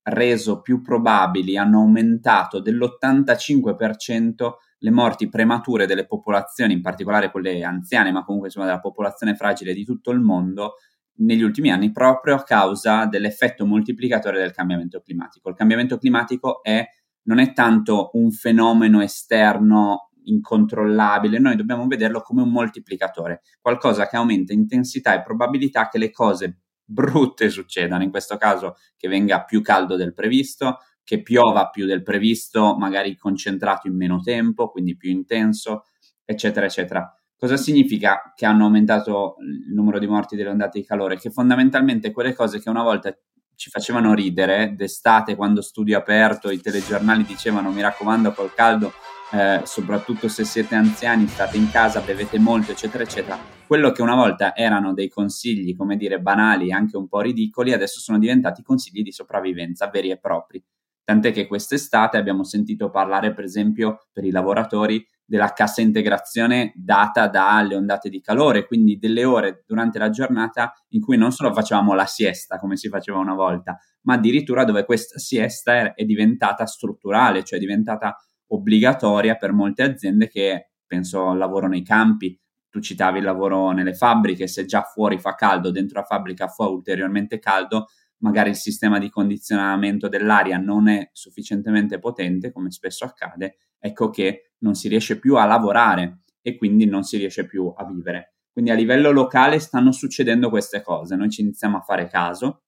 reso 0.09 0.61
più 0.61 0.81
probabili, 0.81 1.57
hanno 1.57 1.79
aumentato 1.79 2.59
dell'85% 2.59 4.51
le 4.79 4.91
morti 4.91 5.29
premature 5.29 5.85
delle 5.85 6.05
popolazioni, 6.05 6.73
in 6.73 6.81
particolare 6.81 7.31
quelle 7.31 7.63
anziane, 7.63 8.11
ma 8.11 8.23
comunque 8.23 8.47
insomma 8.47 8.65
della 8.65 8.79
popolazione 8.79 9.35
fragile 9.35 9.73
di 9.73 9.83
tutto 9.83 10.11
il 10.11 10.19
mondo, 10.19 10.75
negli 11.19 11.41
ultimi 11.41 11.69
anni 11.69 11.91
proprio 11.91 12.35
a 12.35 12.43
causa 12.43 13.05
dell'effetto 13.05 13.65
moltiplicatore 13.65 14.39
del 14.39 14.51
cambiamento 14.51 15.01
climatico. 15.01 15.49
Il 15.49 15.55
cambiamento 15.55 15.97
climatico 15.97 16.63
è, 16.63 16.85
non 17.23 17.39
è 17.39 17.51
tanto 17.53 18.11
un 18.13 18.31
fenomeno 18.31 19.01
esterno 19.01 20.11
incontrollabile, 20.23 21.39
noi 21.39 21.55
dobbiamo 21.55 21.87
vederlo 21.87 22.21
come 22.21 22.41
un 22.41 22.51
moltiplicatore, 22.51 23.41
qualcosa 23.59 24.07
che 24.07 24.15
aumenta 24.15 24.53
intensità 24.53 25.13
e 25.13 25.23
probabilità 25.23 25.89
che 25.89 25.97
le 25.97 26.11
cose 26.11 26.59
brutte 26.89 27.49
succedano, 27.49 28.03
in 28.03 28.09
questo 28.09 28.37
caso 28.37 28.77
che 28.97 29.07
venga 29.07 29.43
più 29.43 29.61
caldo 29.61 29.95
del 29.95 30.13
previsto, 30.13 30.79
che 31.03 31.21
piova 31.21 31.69
più 31.69 31.85
del 31.85 32.03
previsto, 32.03 32.75
magari 32.77 33.15
concentrato 33.15 33.87
in 33.87 33.95
meno 33.95 34.19
tempo, 34.21 34.69
quindi 34.69 34.97
più 34.97 35.11
intenso, 35.11 35.85
eccetera, 36.25 36.65
eccetera. 36.65 37.13
Cosa 37.35 37.57
significa 37.57 38.33
che 38.35 38.45
hanno 38.45 38.65
aumentato 38.65 39.35
il 39.39 39.73
numero 39.73 39.99
di 39.99 40.07
morti 40.07 40.35
delle 40.35 40.49
ondate 40.49 40.79
di 40.79 40.85
calore? 40.85 41.17
Che 41.17 41.29
fondamentalmente 41.29 42.11
quelle 42.11 42.33
cose 42.33 42.59
che 42.59 42.69
una 42.69 42.83
volta 42.83 43.15
ci 43.55 43.69
facevano 43.69 44.13
ridere, 44.13 44.73
d'estate 44.75 45.35
quando 45.35 45.61
studio 45.61 45.97
aperto 45.97 46.49
i 46.49 46.61
telegiornali 46.61 47.23
dicevano 47.23 47.71
mi 47.71 47.81
raccomando 47.81 48.31
col 48.31 48.53
caldo, 48.53 48.93
eh, 49.31 49.61
soprattutto 49.63 50.27
se 50.27 50.43
siete 50.43 50.75
anziani, 50.75 51.27
state 51.27 51.57
in 51.57 51.69
casa, 51.69 52.01
bevete 52.01 52.39
molto, 52.39 52.71
eccetera, 52.71 53.03
eccetera. 53.03 53.37
Quello 53.67 53.91
che 53.91 54.01
una 54.01 54.15
volta 54.15 54.55
erano 54.55 54.93
dei 54.93 55.09
consigli, 55.09 55.75
come 55.75 55.95
dire, 55.95 56.19
banali, 56.19 56.71
anche 56.71 56.97
un 56.97 57.07
po' 57.07 57.21
ridicoli, 57.21 57.73
adesso 57.73 57.99
sono 57.99 58.17
diventati 58.17 58.63
consigli 58.63 59.03
di 59.03 59.11
sopravvivenza 59.11 59.87
veri 59.89 60.09
e 60.09 60.17
propri. 60.17 60.63
Tant'è 61.03 61.31
che 61.31 61.47
quest'estate 61.47 62.17
abbiamo 62.17 62.43
sentito 62.43 62.89
parlare, 62.89 63.33
per 63.33 63.43
esempio, 63.43 64.07
per 64.11 64.25
i 64.25 64.31
lavoratori 64.31 65.03
della 65.25 65.53
cassa 65.53 65.81
integrazione 65.81 66.71
data 66.75 67.27
dalle 67.27 67.75
ondate 67.75 68.09
di 68.09 68.19
calore, 68.19 68.65
quindi 68.65 68.97
delle 68.97 69.25
ore 69.25 69.63
durante 69.67 69.99
la 69.99 70.09
giornata 70.09 70.73
in 70.89 71.01
cui 71.01 71.17
non 71.17 71.31
solo 71.31 71.53
facevamo 71.53 71.93
la 71.93 72.05
siesta 72.05 72.57
come 72.57 72.77
si 72.77 72.89
faceva 72.89 73.19
una 73.19 73.35
volta, 73.35 73.77
ma 74.01 74.15
addirittura 74.15 74.63
dove 74.63 74.85
questa 74.85 75.19
siesta 75.19 75.93
è 75.93 76.03
diventata 76.03 76.65
strutturale, 76.65 77.43
cioè 77.43 77.59
è 77.59 77.61
diventata 77.61 78.17
obbligatoria 78.49 79.35
per 79.35 79.51
molte 79.51 79.83
aziende 79.83 80.27
che 80.27 80.71
penso 80.85 81.29
al 81.29 81.37
lavoro 81.37 81.67
nei 81.67 81.83
campi, 81.83 82.39
tu 82.69 82.79
citavi 82.79 83.19
il 83.19 83.23
lavoro 83.23 83.71
nelle 83.71 83.93
fabbriche, 83.93 84.47
se 84.47 84.65
già 84.65 84.83
fuori 84.83 85.19
fa 85.19 85.33
caldo, 85.35 85.71
dentro 85.71 85.99
la 85.99 86.05
fabbrica 86.05 86.47
fa 86.47 86.67
ulteriormente 86.67 87.39
caldo, 87.39 87.87
magari 88.17 88.49
il 88.49 88.55
sistema 88.55 88.99
di 88.99 89.09
condizionamento 89.09 90.07
dell'aria 90.07 90.57
non 90.57 90.87
è 90.87 91.09
sufficientemente 91.13 91.99
potente, 91.99 92.51
come 92.51 92.71
spesso 92.71 93.05
accade, 93.05 93.57
ecco 93.79 94.09
che 94.09 94.53
non 94.59 94.75
si 94.75 94.87
riesce 94.87 95.19
più 95.19 95.35
a 95.35 95.45
lavorare 95.45 96.21
e 96.41 96.55
quindi 96.57 96.85
non 96.85 97.03
si 97.03 97.17
riesce 97.17 97.45
più 97.45 97.73
a 97.75 97.85
vivere. 97.85 98.35
Quindi 98.51 98.71
a 98.71 98.75
livello 98.75 99.11
locale 99.11 99.59
stanno 99.59 99.91
succedendo 99.91 100.49
queste 100.49 100.81
cose, 100.81 101.15
noi 101.15 101.29
ci 101.29 101.41
iniziamo 101.41 101.77
a 101.77 101.81
fare 101.81 102.07
caso, 102.07 102.63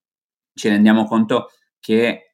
ci 0.54 0.70
rendiamo 0.70 1.06
conto 1.06 1.48
che 1.80 2.31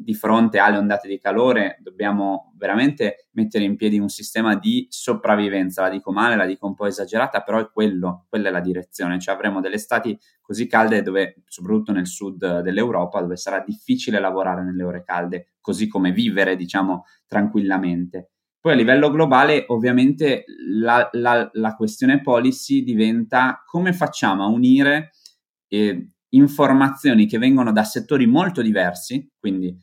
di 0.00 0.14
fronte 0.14 0.58
alle 0.58 0.76
ondate 0.76 1.08
di 1.08 1.18
calore 1.18 1.78
dobbiamo 1.80 2.52
veramente 2.56 3.28
mettere 3.32 3.64
in 3.64 3.76
piedi 3.76 3.98
un 3.98 4.08
sistema 4.08 4.56
di 4.56 4.86
sopravvivenza. 4.88 5.82
La 5.82 5.88
dico 5.88 6.12
male, 6.12 6.36
la 6.36 6.46
dico 6.46 6.66
un 6.66 6.74
po' 6.74 6.86
esagerata, 6.86 7.42
però 7.42 7.58
è 7.58 7.70
quello, 7.70 8.26
quella 8.28 8.48
è 8.48 8.52
la 8.52 8.60
direzione. 8.60 9.18
Cioè 9.18 9.34
avremo 9.34 9.60
delle 9.60 9.74
estati 9.74 10.18
così 10.40 10.66
calde 10.66 11.02
dove, 11.02 11.42
soprattutto 11.46 11.92
nel 11.92 12.06
sud 12.06 12.60
dell'Europa, 12.60 13.20
dove 13.20 13.36
sarà 13.36 13.62
difficile 13.66 14.20
lavorare 14.20 14.62
nelle 14.62 14.84
ore 14.84 15.02
calde, 15.04 15.54
così 15.60 15.88
come 15.88 16.12
vivere, 16.12 16.56
diciamo, 16.56 17.04
tranquillamente. 17.26 18.30
Poi 18.60 18.72
a 18.72 18.76
livello 18.76 19.10
globale, 19.10 19.64
ovviamente, 19.68 20.44
la, 20.80 21.08
la, 21.12 21.48
la 21.52 21.74
questione 21.74 22.20
policy 22.20 22.82
diventa 22.82 23.62
come 23.64 23.92
facciamo 23.92 24.42
a 24.42 24.48
unire 24.48 25.10
eh, 25.68 26.10
informazioni 26.30 27.26
che 27.26 27.38
vengono 27.38 27.72
da 27.72 27.84
settori 27.84 28.26
molto 28.26 28.60
diversi, 28.60 29.30
quindi 29.38 29.74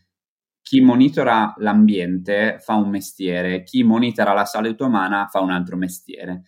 chi 0.66 0.82
monitora 0.82 1.54
l'ambiente 1.58 2.58
fa 2.60 2.74
un 2.74 2.90
mestiere, 2.90 3.62
chi 3.62 3.84
monitora 3.84 4.34
la 4.34 4.46
salute 4.46 4.82
umana 4.82 5.28
fa 5.28 5.40
un 5.40 5.52
altro 5.52 5.78
mestiere. 5.78 6.42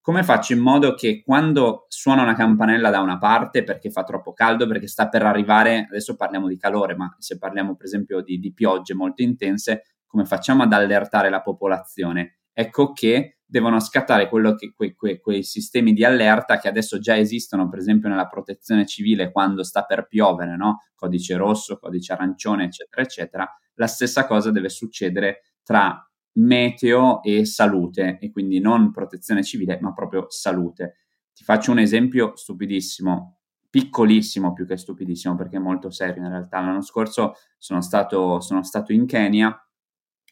Come 0.00 0.24
faccio 0.24 0.54
in 0.54 0.58
modo 0.58 0.94
che 0.94 1.22
quando 1.24 1.84
suona 1.86 2.22
una 2.22 2.34
campanella 2.34 2.90
da 2.90 2.98
una 2.98 3.16
parte 3.16 3.62
perché 3.62 3.88
fa 3.88 4.02
troppo 4.02 4.32
caldo, 4.32 4.66
perché 4.66 4.88
sta 4.88 5.08
per 5.08 5.22
arrivare, 5.22 5.86
adesso 5.88 6.16
parliamo 6.16 6.48
di 6.48 6.58
calore, 6.58 6.96
ma 6.96 7.14
se 7.20 7.38
parliamo 7.38 7.76
per 7.76 7.86
esempio 7.86 8.22
di, 8.22 8.40
di 8.40 8.52
piogge 8.52 8.92
molto 8.92 9.22
intense, 9.22 9.84
come 10.04 10.24
facciamo 10.24 10.64
ad 10.64 10.72
allertare 10.72 11.30
la 11.30 11.40
popolazione? 11.40 12.40
Ecco 12.52 12.92
che 12.92 13.38
devono 13.50 13.80
scattare 13.80 14.28
che, 14.56 14.72
que, 14.72 14.94
que, 14.94 15.20
quei 15.20 15.42
sistemi 15.42 15.92
di 15.92 16.04
allerta 16.04 16.58
che 16.58 16.68
adesso 16.68 17.00
già 17.00 17.18
esistono, 17.18 17.68
per 17.68 17.80
esempio 17.80 18.08
nella 18.08 18.28
protezione 18.28 18.86
civile 18.86 19.32
quando 19.32 19.64
sta 19.64 19.82
per 19.82 20.06
piovere, 20.06 20.56
no? 20.56 20.84
codice 20.94 21.36
rosso, 21.36 21.78
codice 21.78 22.12
arancione, 22.12 22.64
eccetera, 22.64 23.02
eccetera. 23.02 23.56
La 23.74 23.88
stessa 23.88 24.24
cosa 24.26 24.52
deve 24.52 24.68
succedere 24.68 25.54
tra 25.64 26.00
meteo 26.34 27.22
e 27.22 27.44
salute, 27.44 28.18
e 28.20 28.30
quindi 28.30 28.60
non 28.60 28.92
protezione 28.92 29.42
civile, 29.42 29.78
ma 29.80 29.92
proprio 29.92 30.26
salute. 30.28 30.98
Ti 31.34 31.42
faccio 31.42 31.72
un 31.72 31.80
esempio 31.80 32.36
stupidissimo, 32.36 33.40
piccolissimo 33.68 34.52
più 34.52 34.64
che 34.64 34.76
stupidissimo, 34.76 35.34
perché 35.34 35.56
è 35.56 35.60
molto 35.60 35.90
serio 35.90 36.22
in 36.22 36.28
realtà. 36.28 36.60
L'anno 36.60 36.82
scorso 36.82 37.34
sono 37.58 37.80
stato, 37.80 38.40
sono 38.40 38.62
stato 38.62 38.92
in 38.92 39.06
Kenya 39.06 39.56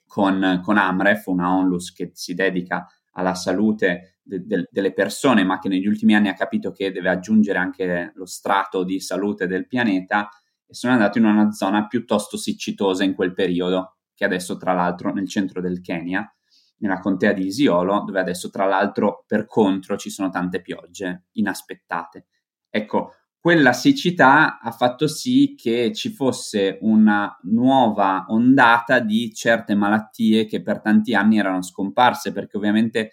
con, 0.07 0.61
con 0.63 0.77
Amref, 0.77 1.27
una 1.27 1.53
onlus 1.53 1.93
che 1.93 2.13
si 2.15 2.35
dedica 2.35 2.87
alla 3.19 3.35
salute 3.35 4.19
de, 4.23 4.47
de, 4.47 4.69
delle 4.71 4.93
persone, 4.93 5.43
ma 5.45 5.59
che 5.59 5.69
negli 5.69 5.87
ultimi 5.87 6.15
anni 6.15 6.29
ha 6.29 6.35
capito 6.35 6.71
che 6.71 6.93
deve 6.93 7.11
aggiungere 7.11 7.59
anche 7.59 8.13
lo 8.15 8.27
strato 8.27 8.85
di 8.85 9.01
salute 9.01 9.47
del 9.47 9.67
pianeta, 9.67 10.29
e 10.65 10.75
sono 10.75 10.93
andato 10.93 11.19
in 11.19 11.25
una 11.25 11.51
zona 11.51 11.87
piuttosto 11.87 12.37
siccitosa 12.37 13.03
in 13.03 13.15
quel 13.15 13.35
periodo, 13.35 13.97
che 14.15 14.25
adesso 14.25 14.57
tra 14.57 14.73
l'altro 14.73 15.13
nel 15.13 15.29
centro 15.29 15.61
del 15.61 15.81
Kenya, 15.81 16.33
nella 16.79 17.01
contea 17.01 17.33
di 17.33 17.47
Isiolo, 17.47 18.05
dove 18.05 18.21
adesso 18.21 18.51
tra 18.51 18.65
l'altro 18.65 19.25
per 19.27 19.47
contro 19.47 19.97
ci 19.97 20.11
sono 20.11 20.31
tante 20.31 20.61
piogge 20.61 21.25
inaspettate. 21.33 22.27
Ecco, 22.71 23.15
quella 23.41 23.73
siccità 23.73 24.59
ha 24.59 24.71
fatto 24.73 25.07
sì 25.07 25.55
che 25.57 25.93
ci 25.95 26.11
fosse 26.11 26.79
una 26.81 27.39
nuova 27.43 28.27
ondata 28.29 28.99
di 28.99 29.33
certe 29.33 29.75
malattie 29.75 30.45
che 30.45 30.61
per 30.61 30.81
tanti 30.81 31.15
anni 31.15 31.39
erano 31.39 31.63
scomparse, 31.63 32.33
perché 32.33 32.57
ovviamente 32.57 33.13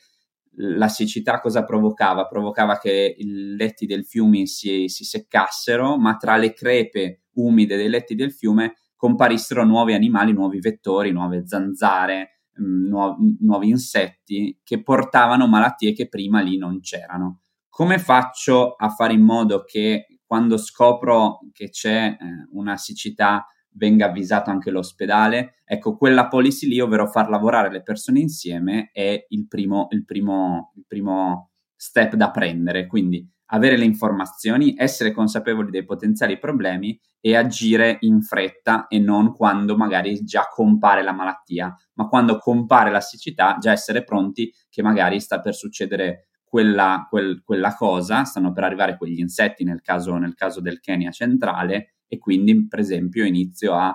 la 0.58 0.88
siccità 0.88 1.39
cosa 1.39 1.63
provocava? 1.63 2.27
Provocava 2.27 2.77
che 2.77 3.15
i 3.17 3.55
letti 3.55 3.86
del 3.86 4.05
fiume 4.05 4.46
si, 4.46 4.88
si 4.88 5.03
seccassero, 5.03 5.98
ma 5.98 6.15
tra 6.17 6.38
le 6.38 6.53
crepe 6.53 7.24
umide 7.34 7.77
dei 7.77 7.89
letti 7.89 8.15
del 8.15 8.32
fiume 8.32 8.75
comparissero 8.96 9.63
nuovi 9.63 9.94
animali, 9.94 10.34
nuovi 10.34 10.60
vettori, 10.60 11.12
nuove 11.12 11.44
zanzare, 11.46 12.39
mm, 12.60 12.88
nuovi, 12.88 13.38
nuovi 13.41 13.70
insetti 13.70 14.60
che 14.63 14.82
portavano 14.82 15.48
malattie 15.48 15.94
che 15.94 16.08
prima 16.08 16.41
lì 16.41 16.58
non 16.58 16.79
c'erano. 16.79 17.41
Come 17.70 18.00
faccio 18.00 18.75
a 18.75 18.89
fare 18.89 19.13
in 19.13 19.22
modo 19.22 19.63
che 19.65 20.08
quando 20.25 20.58
scopro 20.58 21.39
che 21.51 21.70
c'è 21.70 22.08
eh, 22.08 22.17
una 22.51 22.77
siccità 22.77 23.48
venga 23.75 24.08
avvisato 24.08 24.50
anche 24.50 24.72
l'ospedale. 24.72 25.62
Ecco, 25.65 25.98
quella 25.98 26.27
policy 26.27 26.67
lì, 26.67 26.79
ovvero 26.79 27.08
far 27.08 27.29
lavorare 27.29 27.72
le 27.72 27.82
persone 27.82 28.20
insieme, 28.20 28.89
è 28.91 29.25
il 29.29 29.48
primo, 29.48 29.88
il 29.91 30.05
primo, 30.05 30.72
il 30.75 30.86
primo 30.88 31.51
step 31.75 32.15
da 32.15 32.32
prendere. 32.32 32.88
Quindi 32.88 33.27
avere 33.50 33.77
le 33.77 33.86
informazioni, 33.86 34.74
essere 34.77 35.12
consapevoli 35.12 35.70
dei 35.70 35.86
potenziali 35.86 36.39
problemi 36.39 37.00
e 37.20 37.36
agire 37.36 37.98
in 38.01 38.22
fretta 38.22 38.88
e 38.88 38.98
non 39.00 39.34
quando 39.34 39.75
magari 39.75 40.24
già 40.24 40.48
compare 40.51 41.03
la 41.03 41.12
malattia, 41.12 41.75
ma 41.94 42.08
quando 42.08 42.38
compare 42.38 42.89
la 42.89 43.01
siccità 43.01 43.58
già 43.60 43.72
essere 43.72 44.03
pronti 44.03 44.51
che 44.70 44.82
magari 44.82 45.20
sta 45.20 45.39
per 45.39 45.53
succedere 45.53 46.29
quella, 46.55 47.05
quel, 47.09 47.41
quella 47.43 47.75
cosa, 47.75 48.24
stanno 48.24 48.53
per 48.53 48.63
arrivare 48.63 48.95
quegli 48.95 49.19
insetti 49.19 49.65
nel 49.65 49.81
caso, 49.81 50.15
nel 50.15 50.35
caso 50.35 50.62
del 50.62 50.79
Kenya 50.79 51.12
centrale 51.12 51.95
e 52.07 52.17
quindi 52.17 52.65
per 52.65 52.79
esempio 52.79 53.25
inizio 53.25 53.74
a 53.74 53.93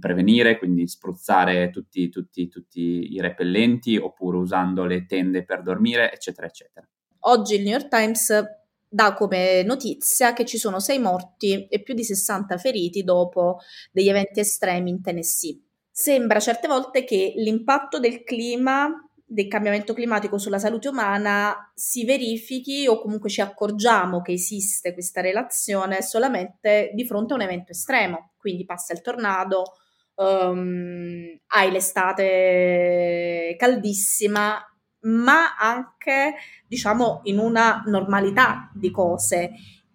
prevenire, 0.00 0.56
quindi 0.56 0.88
spruzzare 0.88 1.68
tutti, 1.68 2.08
tutti, 2.08 2.48
tutti 2.48 3.12
i 3.12 3.20
repellenti 3.20 3.98
oppure 3.98 4.38
usando 4.38 4.86
le 4.86 5.04
tende 5.04 5.44
per 5.44 5.60
dormire, 5.60 6.10
eccetera, 6.10 6.46
eccetera. 6.46 6.88
Oggi 7.26 7.56
il 7.56 7.62
New 7.64 7.72
York 7.72 7.88
Times 7.88 8.42
dà 8.88 9.12
come 9.12 9.62
notizia 9.62 10.32
che 10.32 10.46
ci 10.46 10.56
sono 10.56 10.80
sei 10.80 10.98
morti 10.98 11.66
e 11.66 11.82
più 11.82 11.92
di 11.92 12.04
60 12.04 12.56
feriti 12.56 13.02
dopo 13.02 13.58
degli 13.92 14.08
eventi 14.08 14.40
estremi 14.40 14.88
in 14.88 15.02
Tennessee. 15.02 15.60
sembra 15.90 16.40
certe 16.40 16.68
volte 16.68 17.04
che 17.04 17.34
l'impatto 17.36 17.98
del 17.98 18.22
clima, 18.22 18.88
del 19.30 19.46
cambiamento 19.46 19.92
climatico 19.92 20.38
sulla 20.38 20.58
salute 20.58 20.88
umana 20.88 21.70
si 21.74 22.04
verifichi 22.04 22.86
o 22.88 22.98
comunque 22.98 23.28
ci 23.28 23.42
accorgiamo 23.42 24.22
che 24.22 24.32
esiste 24.32 24.94
questa 24.94 25.20
relazione 25.20 26.00
solamente 26.00 26.90
di 26.94 27.04
fronte 27.04 27.34
a 27.34 27.36
un 27.36 27.42
evento 27.42 27.72
estremo. 27.72 28.32
Quindi 28.38 28.64
passa 28.64 28.94
il 28.94 29.02
tornado, 29.02 29.74
um, 30.14 31.38
hai 31.48 31.70
l'estate 31.70 33.54
caldissima, 33.58 34.58
ma 35.00 35.56
anche 35.56 36.34
diciamo 36.66 37.20
in 37.24 37.38
una 37.38 37.82
normalità 37.86 38.70
di 38.74 38.90
cose. 38.90 39.50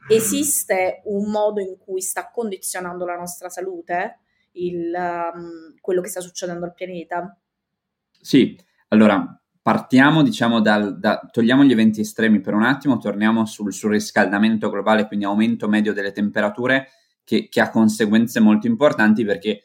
Esiste 0.07 1.01
un 1.05 1.31
modo 1.31 1.59
in 1.59 1.77
cui 1.77 2.01
sta 2.01 2.29
condizionando 2.29 3.05
la 3.05 3.15
nostra 3.15 3.49
salute? 3.49 4.19
il, 4.53 4.93
um, 4.93 5.75
quello 5.79 6.01
che 6.01 6.09
sta 6.09 6.21
succedendo 6.21 6.65
al 6.65 6.73
pianeta? 6.73 7.37
Sì, 8.19 8.57
allora 8.93 9.41
partiamo, 9.61 10.21
diciamo, 10.21 10.61
dal, 10.61 10.99
da, 10.99 11.27
togliamo 11.31 11.63
gli 11.63 11.71
eventi 11.71 12.01
estremi 12.01 12.41
per 12.41 12.53
un 12.53 12.63
attimo, 12.63 12.97
torniamo 12.97 13.45
sul 13.45 13.73
surriscaldamento 13.73 14.69
globale, 14.69 15.07
quindi 15.07 15.25
aumento 15.25 15.67
medio 15.67 15.93
delle 15.93 16.11
temperature, 16.11 16.89
che, 17.23 17.47
che 17.49 17.61
ha 17.61 17.69
conseguenze 17.69 18.39
molto 18.39 18.67
importanti 18.67 19.23
perché 19.25 19.63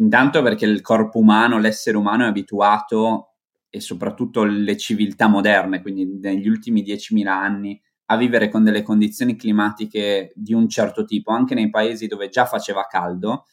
intanto 0.00 0.42
perché 0.42 0.66
il 0.66 0.80
corpo 0.80 1.18
umano, 1.18 1.58
l'essere 1.58 1.96
umano 1.96 2.24
è 2.24 2.28
abituato 2.28 3.34
e 3.70 3.80
soprattutto 3.80 4.44
le 4.44 4.76
civiltà 4.76 5.26
moderne, 5.28 5.80
quindi 5.80 6.18
negli 6.20 6.48
ultimi 6.48 6.82
10.000 6.82 7.26
anni, 7.26 7.80
a 8.06 8.16
vivere 8.16 8.48
con 8.48 8.64
delle 8.64 8.82
condizioni 8.82 9.36
climatiche 9.36 10.32
di 10.34 10.54
un 10.54 10.68
certo 10.68 11.04
tipo, 11.04 11.30
anche 11.30 11.54
nei 11.54 11.70
paesi 11.70 12.06
dove 12.06 12.28
già 12.28 12.46
faceva 12.46 12.86
caldo, 12.86 13.44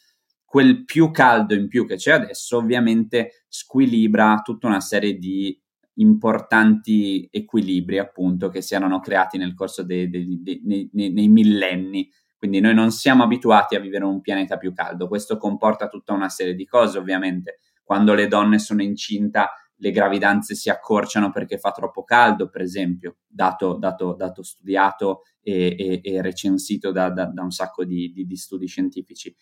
quel 0.46 0.84
più 0.84 1.10
caldo 1.10 1.54
in 1.54 1.68
più 1.68 1.86
che 1.86 1.96
c'è 1.96 2.12
adesso 2.12 2.56
ovviamente 2.56 3.44
squilibra 3.48 4.40
tutta 4.42 4.68
una 4.68 4.80
serie 4.80 5.18
di 5.18 5.60
importanti 5.98 7.28
equilibri 7.30 7.98
appunto 7.98 8.48
che 8.48 8.62
si 8.62 8.74
erano 8.74 9.00
creati 9.00 9.38
nel 9.38 9.54
corso 9.54 9.82
dei, 9.82 10.08
dei, 10.08 10.40
dei, 10.40 10.90
nei, 10.92 11.12
nei 11.12 11.28
millenni. 11.28 12.08
Quindi 12.36 12.60
noi 12.60 12.74
non 12.74 12.90
siamo 12.90 13.22
abituati 13.22 13.74
a 13.74 13.80
vivere 13.80 14.04
un 14.04 14.20
pianeta 14.20 14.56
più 14.56 14.72
caldo. 14.72 15.08
Questo 15.08 15.36
comporta 15.36 15.88
tutta 15.88 16.12
una 16.12 16.28
serie 16.28 16.54
di 16.54 16.66
cose, 16.66 16.98
ovviamente. 16.98 17.58
Quando 17.82 18.14
le 18.14 18.28
donne 18.28 18.58
sono 18.58 18.82
incinta, 18.82 19.50
le 19.78 19.90
gravidanze 19.90 20.54
si 20.54 20.70
accorciano 20.70 21.30
perché 21.30 21.58
fa 21.58 21.70
troppo 21.70 22.04
caldo, 22.04 22.48
per 22.48 22.60
esempio, 22.60 23.16
dato, 23.26 23.74
dato, 23.74 24.14
dato 24.14 24.42
studiato 24.42 25.22
e, 25.40 25.74
e, 25.78 26.00
e 26.02 26.22
recensito 26.22 26.92
da, 26.92 27.10
da, 27.10 27.26
da, 27.26 27.42
un 27.42 27.50
sacco 27.50 27.84
di, 27.84 28.12
di, 28.12 28.26
di 28.26 28.36
studi 28.36 28.66
scientifici 28.66 29.34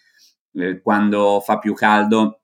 eh, 0.54 0.80
quando 0.80 1.40
fa 1.40 1.58
più 1.58 1.74
caldo 1.74 2.40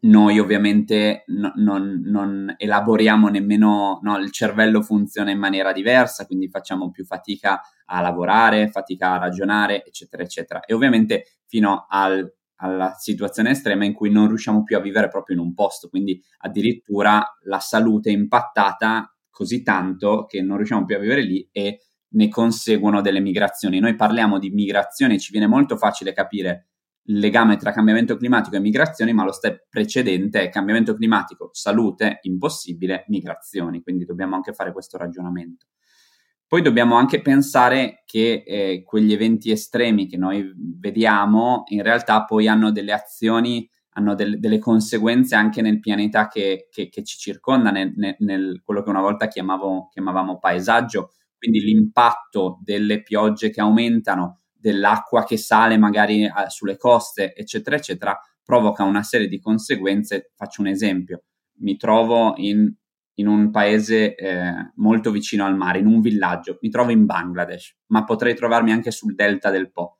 noi 0.00 0.38
ovviamente 0.38 1.24
no, 1.28 1.52
non, 1.56 2.02
non, 2.04 2.54
elaboriamo 2.56 3.28
nemmeno, 3.28 3.98
no, 4.02 4.18
il 4.18 4.30
cervello 4.30 4.82
funziona 4.82 5.30
in 5.30 5.38
maniera 5.38 5.72
diversa, 5.72 6.26
quindi 6.26 6.48
facciamo 6.48 6.90
più 6.90 7.04
fatica 7.04 7.60
a 7.86 8.00
lavorare, 8.00 8.68
fatica 8.68 9.12
a 9.12 9.18
ragionare, 9.18 9.84
eccetera, 9.84 10.22
eccetera. 10.22 10.60
E 10.60 10.74
ovviamente 10.74 11.24
fino 11.46 11.86
al, 11.88 12.30
alla 12.56 12.94
situazione 12.96 13.50
estrema 13.50 13.84
in 13.84 13.94
cui 13.94 14.10
non 14.10 14.28
riusciamo 14.28 14.62
più 14.62 14.76
a 14.76 14.80
vivere 14.80 15.08
proprio 15.08 15.36
in 15.36 15.42
un 15.42 15.54
posto, 15.54 15.88
quindi 15.88 16.22
addirittura 16.38 17.36
la 17.44 17.58
salute 17.58 18.10
è 18.10 18.12
impattata 18.12 19.12
così 19.30 19.62
tanto 19.62 20.26
che 20.26 20.42
non 20.42 20.56
riusciamo 20.58 20.84
più 20.84 20.96
a 20.96 21.00
vivere 21.00 21.22
lì 21.22 21.48
e 21.50 21.80
ne 22.10 22.28
conseguono 22.28 23.00
delle 23.00 23.20
migrazioni. 23.20 23.80
Noi 23.80 23.96
parliamo 23.96 24.38
di 24.38 24.50
migrazione, 24.50 25.18
ci 25.18 25.32
viene 25.32 25.46
molto 25.46 25.76
facile 25.76 26.12
capire 26.12 26.68
legame 27.10 27.56
tra 27.56 27.72
cambiamento 27.72 28.16
climatico 28.16 28.56
e 28.56 28.60
migrazioni, 28.60 29.12
ma 29.12 29.24
lo 29.24 29.32
step 29.32 29.66
precedente 29.68 30.42
è 30.42 30.48
cambiamento 30.50 30.94
climatico, 30.94 31.50
salute, 31.52 32.18
impossibile, 32.22 33.04
migrazioni. 33.08 33.82
Quindi 33.82 34.04
dobbiamo 34.04 34.34
anche 34.34 34.52
fare 34.52 34.72
questo 34.72 34.98
ragionamento. 34.98 35.66
Poi 36.46 36.62
dobbiamo 36.62 36.96
anche 36.96 37.20
pensare 37.20 38.02
che 38.06 38.42
eh, 38.46 38.82
quegli 38.82 39.12
eventi 39.12 39.50
estremi 39.50 40.06
che 40.06 40.16
noi 40.16 40.50
vediamo 40.56 41.64
in 41.66 41.82
realtà 41.82 42.24
poi 42.24 42.48
hanno 42.48 42.72
delle 42.72 42.92
azioni, 42.92 43.68
hanno 43.92 44.14
del, 44.14 44.38
delle 44.38 44.58
conseguenze 44.58 45.34
anche 45.34 45.60
nel 45.60 45.78
pianeta 45.78 46.28
che, 46.28 46.68
che, 46.70 46.88
che 46.88 47.02
ci 47.04 47.18
circonda, 47.18 47.70
nel, 47.70 47.92
nel, 47.96 48.16
nel, 48.20 48.62
quello 48.64 48.82
che 48.82 48.88
una 48.88 49.02
volta 49.02 49.28
chiamavo, 49.28 49.88
chiamavamo 49.90 50.38
paesaggio, 50.38 51.12
quindi 51.36 51.60
l'impatto 51.60 52.58
delle 52.62 53.02
piogge 53.02 53.50
che 53.50 53.60
aumentano 53.60 54.40
dell'acqua 54.58 55.24
che 55.24 55.36
sale 55.36 55.76
magari 55.78 56.24
eh, 56.24 56.32
sulle 56.48 56.76
coste, 56.76 57.34
eccetera, 57.34 57.76
eccetera, 57.76 58.18
provoca 58.42 58.82
una 58.82 59.02
serie 59.02 59.28
di 59.28 59.38
conseguenze. 59.38 60.32
Faccio 60.34 60.60
un 60.62 60.68
esempio, 60.68 61.24
mi 61.60 61.76
trovo 61.76 62.34
in, 62.36 62.72
in 63.14 63.26
un 63.26 63.50
paese 63.50 64.14
eh, 64.14 64.72
molto 64.76 65.10
vicino 65.10 65.44
al 65.44 65.56
mare, 65.56 65.78
in 65.78 65.86
un 65.86 66.00
villaggio, 66.00 66.58
mi 66.60 66.70
trovo 66.70 66.90
in 66.90 67.04
Bangladesh, 67.04 67.76
ma 67.88 68.04
potrei 68.04 68.34
trovarmi 68.34 68.72
anche 68.72 68.90
sul 68.90 69.14
delta 69.14 69.50
del 69.50 69.70
Po. 69.70 69.98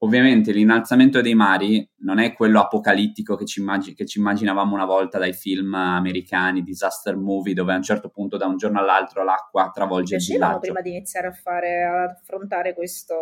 Ovviamente 0.00 0.52
l'innalzamento 0.52 1.22
dei 1.22 1.34
mari 1.34 1.90
non 2.00 2.18
è 2.18 2.34
quello 2.34 2.60
apocalittico 2.60 3.34
che 3.34 3.46
ci, 3.46 3.60
immag- 3.60 3.94
che 3.94 4.04
ci, 4.04 4.18
immaginavamo 4.18 4.74
una 4.74 4.84
volta 4.84 5.18
dai 5.18 5.32
film 5.32 5.72
americani, 5.72 6.62
disaster 6.62 7.16
movie, 7.16 7.54
dove 7.54 7.72
a 7.72 7.76
un 7.76 7.82
certo 7.82 8.10
punto 8.10 8.36
da 8.36 8.44
un 8.44 8.58
giorno 8.58 8.78
all'altro 8.78 9.24
l'acqua 9.24 9.70
travolge 9.72 10.16
il 10.16 10.22
villaggio. 10.22 10.58
prima 10.58 10.82
di 10.82 10.90
iniziare 10.90 11.28
a 11.28 11.32
fare, 11.32 11.84
ad 11.84 12.10
affrontare 12.10 12.74
questo, 12.74 13.14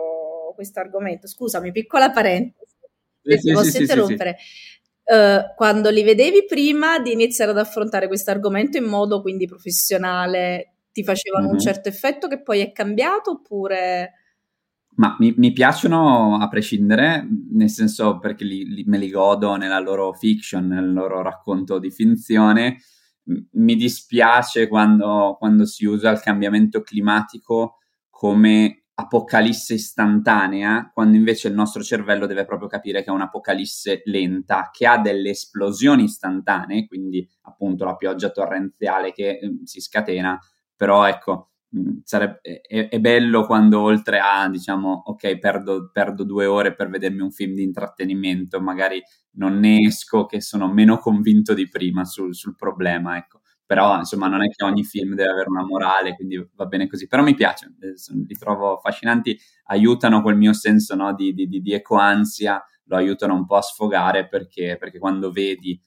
questo 0.52 0.80
argomento. 0.80 1.26
Scusami, 1.26 1.72
piccola 1.72 2.10
parentesi, 2.10 2.74
sì, 3.22 3.38
sì, 3.38 3.52
posso 3.52 3.70
sì, 3.70 3.80
interrompere. 3.80 4.36
Uh, 5.04 5.54
quando 5.54 5.90
li 5.90 6.02
vedevi 6.02 6.46
prima 6.46 6.98
di 6.98 7.12
iniziare 7.12 7.50
ad 7.50 7.58
affrontare 7.58 8.06
questo 8.06 8.30
argomento 8.30 8.78
in 8.78 8.84
modo 8.84 9.20
quindi 9.20 9.46
professionale, 9.46 10.76
ti 10.92 11.02
facevano 11.02 11.46
mm-hmm. 11.46 11.54
un 11.54 11.60
certo 11.60 11.88
effetto 11.88 12.28
che 12.28 12.40
poi 12.40 12.60
è 12.60 12.72
cambiato 12.72 13.32
oppure... 13.32 14.12
Ma 14.96 15.16
mi, 15.18 15.34
mi, 15.36 15.52
piacciono 15.52 16.38
a 16.40 16.48
prescindere, 16.48 17.26
nel 17.50 17.68
senso 17.68 18.20
perché 18.20 18.44
li, 18.44 18.64
li, 18.64 18.84
me 18.86 18.96
li 18.96 19.10
godo 19.10 19.56
nella 19.56 19.80
loro 19.80 20.12
fiction, 20.12 20.68
nel 20.68 20.92
loro 20.92 21.20
racconto 21.20 21.80
di 21.80 21.90
finzione. 21.90 22.76
Mi 23.24 23.74
dispiace 23.74 24.68
quando, 24.68 25.34
quando 25.36 25.66
si 25.66 25.84
usa 25.84 26.10
il 26.10 26.20
cambiamento 26.20 26.82
climatico 26.82 27.78
come 28.08 28.83
apocalisse 28.94 29.74
istantanea, 29.74 30.90
quando 30.92 31.16
invece 31.16 31.48
il 31.48 31.54
nostro 31.54 31.82
cervello 31.82 32.26
deve 32.26 32.44
proprio 32.44 32.68
capire 32.68 33.02
che 33.02 33.10
è 33.10 33.12
un'apocalisse 33.12 34.02
lenta, 34.06 34.70
che 34.72 34.86
ha 34.86 34.98
delle 34.98 35.30
esplosioni 35.30 36.04
istantanee, 36.04 36.86
quindi 36.86 37.28
appunto 37.42 37.84
la 37.84 37.96
pioggia 37.96 38.30
torrenziale 38.30 39.12
che 39.12 39.38
eh, 39.38 39.58
si 39.64 39.80
scatena, 39.80 40.38
però 40.76 41.06
ecco, 41.06 41.54
Mm, 41.76 41.98
sarebbe, 42.04 42.40
è, 42.40 42.88
è, 42.88 43.00
bello 43.00 43.44
quando 43.46 43.80
oltre 43.80 44.20
a, 44.20 44.48
diciamo, 44.48 45.02
ok, 45.06 45.38
perdo, 45.38 45.90
perdo, 45.92 46.22
due 46.22 46.46
ore 46.46 46.74
per 46.74 46.88
vedermi 46.88 47.20
un 47.20 47.32
film 47.32 47.54
di 47.54 47.64
intrattenimento, 47.64 48.60
magari 48.60 49.02
non 49.32 49.58
ne 49.58 49.80
esco 49.80 50.26
che 50.26 50.40
sono 50.40 50.72
meno 50.72 50.98
convinto 50.98 51.52
di 51.52 51.68
prima 51.68 52.04
sul, 52.04 52.34
sul 52.34 52.54
problema, 52.54 53.16
ecco. 53.16 53.40
Però, 53.66 53.96
insomma, 53.96 54.28
non 54.28 54.42
è 54.42 54.48
che 54.48 54.64
ogni 54.64 54.84
film 54.84 55.14
deve 55.14 55.30
avere 55.30 55.48
una 55.48 55.64
morale, 55.64 56.14
quindi 56.14 56.36
va 56.54 56.66
bene 56.66 56.86
così. 56.86 57.06
Però 57.06 57.22
mi 57.22 57.34
piace, 57.34 57.74
eh, 57.80 57.94
li 58.26 58.36
trovo 58.36 58.76
affascinanti, 58.76 59.38
aiutano 59.66 60.22
quel 60.22 60.36
mio 60.36 60.52
senso 60.52 60.94
no, 60.94 61.14
di, 61.14 61.32
di, 61.32 61.48
di 61.48 61.72
ecoansia, 61.72 62.62
lo 62.86 62.96
aiutano 62.96 63.34
un 63.34 63.46
po' 63.46 63.56
a 63.56 63.62
sfogare 63.62 64.28
perché, 64.28 64.76
perché 64.78 64.98
quando 64.98 65.30
vedi 65.30 65.80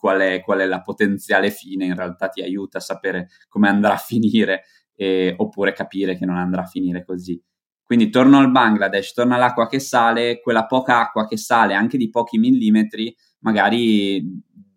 qual 0.00 0.20
è, 0.20 0.40
qual 0.42 0.60
è, 0.60 0.66
la 0.66 0.82
potenziale 0.82 1.50
fine, 1.50 1.84
in 1.84 1.94
realtà 1.94 2.28
ti 2.28 2.42
aiuta 2.42 2.78
a 2.78 2.80
sapere 2.80 3.28
come 3.48 3.68
andrà 3.68 3.94
a 3.94 3.98
finire 3.98 4.64
eh, 4.94 5.34
oppure 5.36 5.72
capire 5.72 6.16
che 6.16 6.24
non 6.24 6.36
andrà 6.36 6.62
a 6.62 6.66
finire 6.66 7.04
così. 7.04 7.42
Quindi 7.84 8.08
torno 8.10 8.38
al 8.38 8.50
Bangladesh, 8.50 9.14
torno 9.14 9.34
all'acqua 9.34 9.66
che 9.66 9.80
sale, 9.80 10.40
quella 10.40 10.66
poca 10.66 11.00
acqua 11.00 11.26
che 11.26 11.36
sale 11.36 11.74
anche 11.74 11.98
di 11.98 12.08
pochi 12.08 12.38
millimetri, 12.38 13.14
magari 13.40 14.22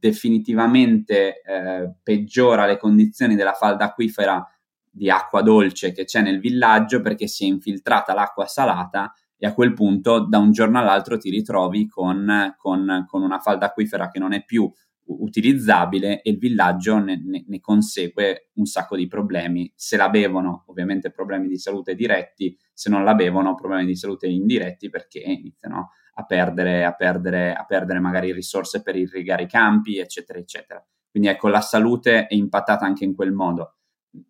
definitivamente 0.03 1.41
eh, 1.41 1.93
peggiora 2.03 2.65
le 2.65 2.77
condizioni 2.77 3.35
della 3.35 3.53
falda 3.53 3.85
acquifera 3.85 4.45
di 4.91 5.09
acqua 5.09 5.41
dolce 5.41 5.93
che 5.93 6.03
c'è 6.03 6.21
nel 6.21 6.41
villaggio 6.41 6.99
perché 6.99 7.25
si 7.25 7.45
è 7.45 7.47
infiltrata 7.47 8.13
l'acqua 8.13 8.45
salata 8.45 9.13
e 9.37 9.47
a 9.47 9.53
quel 9.53 9.71
punto 9.71 10.19
da 10.27 10.39
un 10.39 10.51
giorno 10.51 10.77
all'altro 10.77 11.17
ti 11.17 11.29
ritrovi 11.29 11.87
con, 11.87 12.53
con, 12.57 13.05
con 13.07 13.21
una 13.21 13.39
falda 13.39 13.67
acquifera 13.67 14.09
che 14.09 14.19
non 14.19 14.33
è 14.33 14.43
più 14.43 14.69
utilizzabile 15.05 16.21
e 16.21 16.31
il 16.31 16.37
villaggio 16.37 16.97
ne, 16.97 17.21
ne, 17.23 17.45
ne, 17.47 17.59
consegue 17.61 18.49
un 18.55 18.65
sacco 18.65 18.97
di 18.97 19.07
problemi. 19.07 19.71
Se 19.73 19.95
la 19.95 20.09
bevono, 20.09 20.65
ovviamente 20.67 21.11
problemi 21.11 21.47
di 21.47 21.57
salute 21.57 21.95
diretti, 21.95 22.57
se 22.73 22.89
non 22.89 23.05
la 23.05 23.13
bevono, 23.15 23.55
problemi 23.55 23.85
di 23.85 23.95
salute 23.95 24.27
indiretti 24.27 24.89
perché 24.89 25.19
iniziano 25.19 25.91
a 26.15 26.25
perdere, 26.25 26.85
a 26.85 26.93
perdere, 26.93 27.53
a 27.53 27.65
perdere 27.65 27.99
magari 27.99 28.31
risorse 28.31 28.81
per 28.81 28.95
irrigare 28.95 29.43
i 29.43 29.47
campi, 29.47 29.97
eccetera, 29.97 30.39
eccetera. 30.39 30.85
Quindi 31.09 31.29
ecco, 31.29 31.47
la 31.47 31.61
salute 31.61 32.27
è 32.27 32.33
impattata 32.33 32.85
anche 32.85 33.03
in 33.03 33.15
quel 33.15 33.31
modo. 33.31 33.75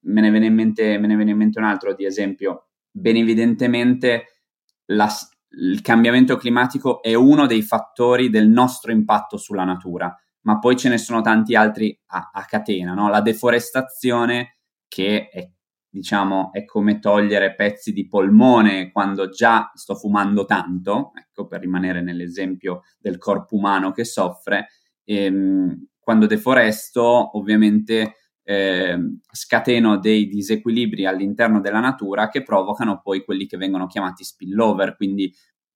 Me 0.01 0.21
ne 0.21 0.29
viene 0.31 0.45
in 0.45 0.53
mente, 0.53 0.97
me 0.97 1.07
ne 1.07 1.15
viene 1.15 1.31
in 1.31 1.37
mente 1.37 1.59
un 1.59 1.65
altro 1.65 1.93
di 1.93 2.05
esempio. 2.05 2.67
Ben 2.91 3.15
evidentemente 3.15 4.43
la, 4.87 5.09
il 5.61 5.81
cambiamento 5.81 6.35
climatico 6.37 7.01
è 7.01 7.13
uno 7.13 7.45
dei 7.45 7.61
fattori 7.61 8.29
del 8.29 8.47
nostro 8.47 8.91
impatto 8.91 9.37
sulla 9.37 9.63
natura, 9.63 10.15
ma 10.41 10.59
poi 10.59 10.75
ce 10.75 10.89
ne 10.89 10.97
sono 10.97 11.21
tanti 11.21 11.55
altri 11.55 11.97
a, 12.07 12.31
a 12.33 12.45
catena, 12.45 12.93
no? 12.93 13.09
La 13.09 13.21
deforestazione 13.21 14.57
che 14.87 15.29
è 15.29 15.49
diciamo, 15.93 16.51
è 16.51 16.65
come 16.65 16.97
togliere 16.97 17.53
pezzi 17.53 17.93
di 17.93 18.07
polmone 18.07 18.91
quando 18.91 19.29
già 19.29 19.71
sto 19.75 19.93
fumando 19.93 20.43
tanto, 20.43 21.11
ecco, 21.13 21.45
per 21.45 21.59
rimanere 21.59 22.01
nell'esempio 22.01 22.81
del 22.99 23.19
corpo 23.19 23.55
umano 23.55 23.91
che 23.91 24.03
soffre, 24.03 24.69
ehm, 25.03 25.85
quando 25.99 26.25
deforesto 26.25 27.37
ovviamente 27.37 28.15
eh, 28.41 28.97
scateno 29.31 29.99
dei 29.99 30.27
disequilibri 30.27 31.05
all'interno 31.05 31.61
della 31.61 31.79
natura 31.79 32.27
che 32.27 32.41
provocano 32.41 32.99
poi 32.99 33.23
quelli 33.23 33.45
che 33.45 33.57
vengono 33.57 33.85
chiamati 33.85 34.23
spillover, 34.23 34.95
quindi 34.95 35.31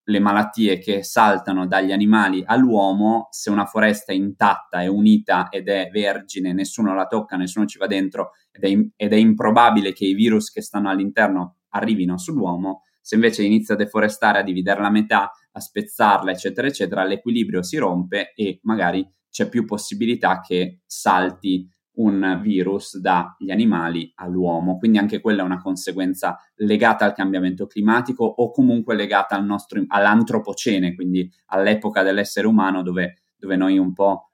le 0.09 0.19
malattie 0.19 0.77
che 0.77 1.03
saltano 1.03 1.67
dagli 1.67 1.91
animali 1.91 2.41
all'uomo, 2.45 3.27
se 3.31 3.49
una 3.49 3.65
foresta 3.65 4.13
è 4.13 4.15
intatta, 4.15 4.81
è 4.81 4.87
unita 4.87 5.49
ed 5.49 5.67
è 5.67 5.89
vergine, 5.91 6.53
nessuno 6.53 6.93
la 6.95 7.07
tocca, 7.07 7.35
nessuno 7.35 7.65
ci 7.65 7.77
va 7.77 7.87
dentro 7.87 8.31
ed 8.51 8.63
è, 8.63 9.03
ed 9.03 9.11
è 9.11 9.15
improbabile 9.17 9.91
che 9.91 10.05
i 10.05 10.13
virus 10.13 10.49
che 10.49 10.61
stanno 10.61 10.89
all'interno 10.89 11.57
arrivino 11.69 12.17
sull'uomo, 12.17 12.83
se 13.01 13.15
invece 13.15 13.43
inizia 13.43 13.73
a 13.73 13.77
deforestare, 13.77 14.39
a 14.39 14.43
dividerla 14.43 14.87
a 14.87 14.91
metà, 14.91 15.31
a 15.51 15.59
spezzarla, 15.59 16.31
eccetera, 16.31 16.67
eccetera, 16.67 17.03
l'equilibrio 17.03 17.61
si 17.61 17.77
rompe 17.77 18.33
e 18.33 18.59
magari 18.63 19.05
c'è 19.29 19.49
più 19.49 19.65
possibilità 19.65 20.39
che 20.39 20.79
salti 20.85 21.69
un 21.97 22.39
virus 22.41 22.97
dagli 22.97 23.51
animali 23.51 24.11
all'uomo. 24.15 24.77
Quindi 24.77 24.97
anche 24.97 25.21
quella 25.21 25.41
è 25.41 25.45
una 25.45 25.61
conseguenza 25.61 26.37
legata 26.55 27.05
al 27.05 27.13
cambiamento 27.13 27.67
climatico 27.67 28.23
o 28.23 28.51
comunque 28.51 28.95
legata 28.95 29.35
al 29.35 29.45
nostro, 29.45 29.83
all'antropocene, 29.87 30.95
quindi 30.95 31.31
all'epoca 31.47 32.03
dell'essere 32.03 32.47
umano 32.47 32.81
dove, 32.81 33.17
dove 33.37 33.55
noi 33.55 33.77
un 33.77 33.93
po' 33.93 34.31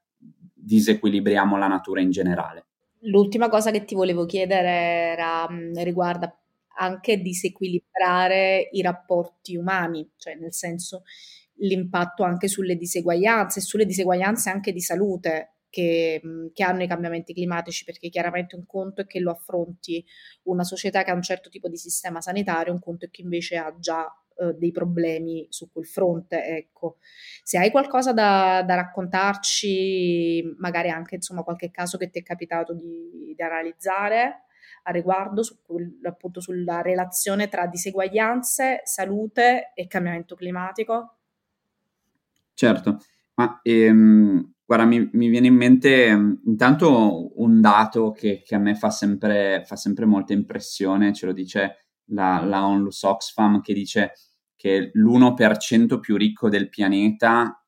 disequilibriamo 0.53 1.57
la 1.57 1.67
natura 1.67 2.01
in 2.01 2.11
generale. 2.11 2.65
L'ultima 3.01 3.49
cosa 3.49 3.71
che 3.71 3.83
ti 3.83 3.95
volevo 3.95 4.25
chiedere 4.25 4.69
era, 4.69 5.47
riguarda 5.83 6.33
anche 6.75 7.17
disequilibrare 7.17 8.69
i 8.71 8.81
rapporti 8.81 9.55
umani, 9.55 10.09
cioè 10.15 10.35
nel 10.35 10.53
senso 10.53 11.03
l'impatto 11.57 12.23
anche 12.23 12.47
sulle 12.47 12.75
diseguaglianze, 12.75 13.61
sulle 13.61 13.85
diseguaglianze 13.85 14.49
anche 14.49 14.71
di 14.71 14.79
salute 14.79 15.52
che, 15.73 16.21
che, 16.53 16.63
hanno 16.63 16.83
i 16.83 16.87
cambiamenti 16.87 17.33
climatici, 17.33 17.83
perché 17.83 18.09
chiaramente 18.09 18.55
un 18.55 18.67
conto 18.67 19.01
è 19.01 19.07
che 19.07 19.19
lo 19.19 19.31
affronti 19.31 20.05
una 20.43 20.63
società 20.63 21.01
che 21.03 21.09
ha 21.09 21.15
un 21.15 21.23
certo 21.23 21.49
tipo 21.49 21.67
di 21.67 21.77
sistema 21.77 22.21
sanitario, 22.21 22.71
un 22.71 22.79
conto 22.79 23.05
è 23.05 23.09
che 23.09 23.23
invece 23.23 23.57
ha 23.57 23.75
già 23.79 24.07
eh, 24.37 24.53
dei 24.53 24.71
problemi 24.71 25.47
su 25.49 25.71
quel 25.71 25.87
fronte. 25.87 26.45
Ecco. 26.45 26.97
Se 27.41 27.57
hai 27.57 27.71
qualcosa 27.71 28.13
da, 28.13 28.61
da 28.63 28.75
raccontarci, 28.75 30.57
magari 30.59 30.91
anche 30.91 31.15
insomma, 31.15 31.41
qualche 31.41 31.71
caso 31.71 31.97
che 31.97 32.11
ti 32.11 32.19
è 32.19 32.23
capitato 32.23 32.75
di, 32.75 33.33
di 33.35 33.41
analizzare 33.41 34.43
a 34.83 34.91
riguardo, 34.91 35.41
su, 35.41 35.57
appunto 36.03 36.39
sulla 36.39 36.83
relazione 36.83 37.47
tra 37.47 37.65
diseguaglianze, 37.65 38.81
salute 38.83 39.71
e 39.73 39.87
cambiamento 39.87 40.35
climatico? 40.35 41.15
Certo, 42.53 42.99
ma 43.33 43.59
ehm, 43.63 44.52
Guarda, 44.65 44.85
mi, 44.85 45.09
mi, 45.13 45.27
viene 45.27 45.47
in 45.47 45.55
mente 45.55 46.15
mm, 46.15 46.33
intanto 46.45 47.39
un 47.41 47.59
dato 47.59 48.11
che, 48.11 48.41
che 48.45 48.55
a 48.55 48.59
me 48.59 48.75
fa 48.75 48.89
sempre, 48.89 49.63
fa 49.65 49.75
sempre, 49.75 50.05
molta 50.05 50.33
impressione, 50.33 51.13
ce 51.13 51.25
lo 51.25 51.33
dice 51.33 51.87
la, 52.05 52.43
la 52.43 52.65
Onlus 52.65 53.03
Oxfam, 53.03 53.61
che 53.61 53.73
dice 53.73 54.13
che 54.55 54.91
l'1% 54.93 55.99
più 55.99 56.15
ricco 56.15 56.47
del 56.49 56.69
pianeta, 56.69 57.61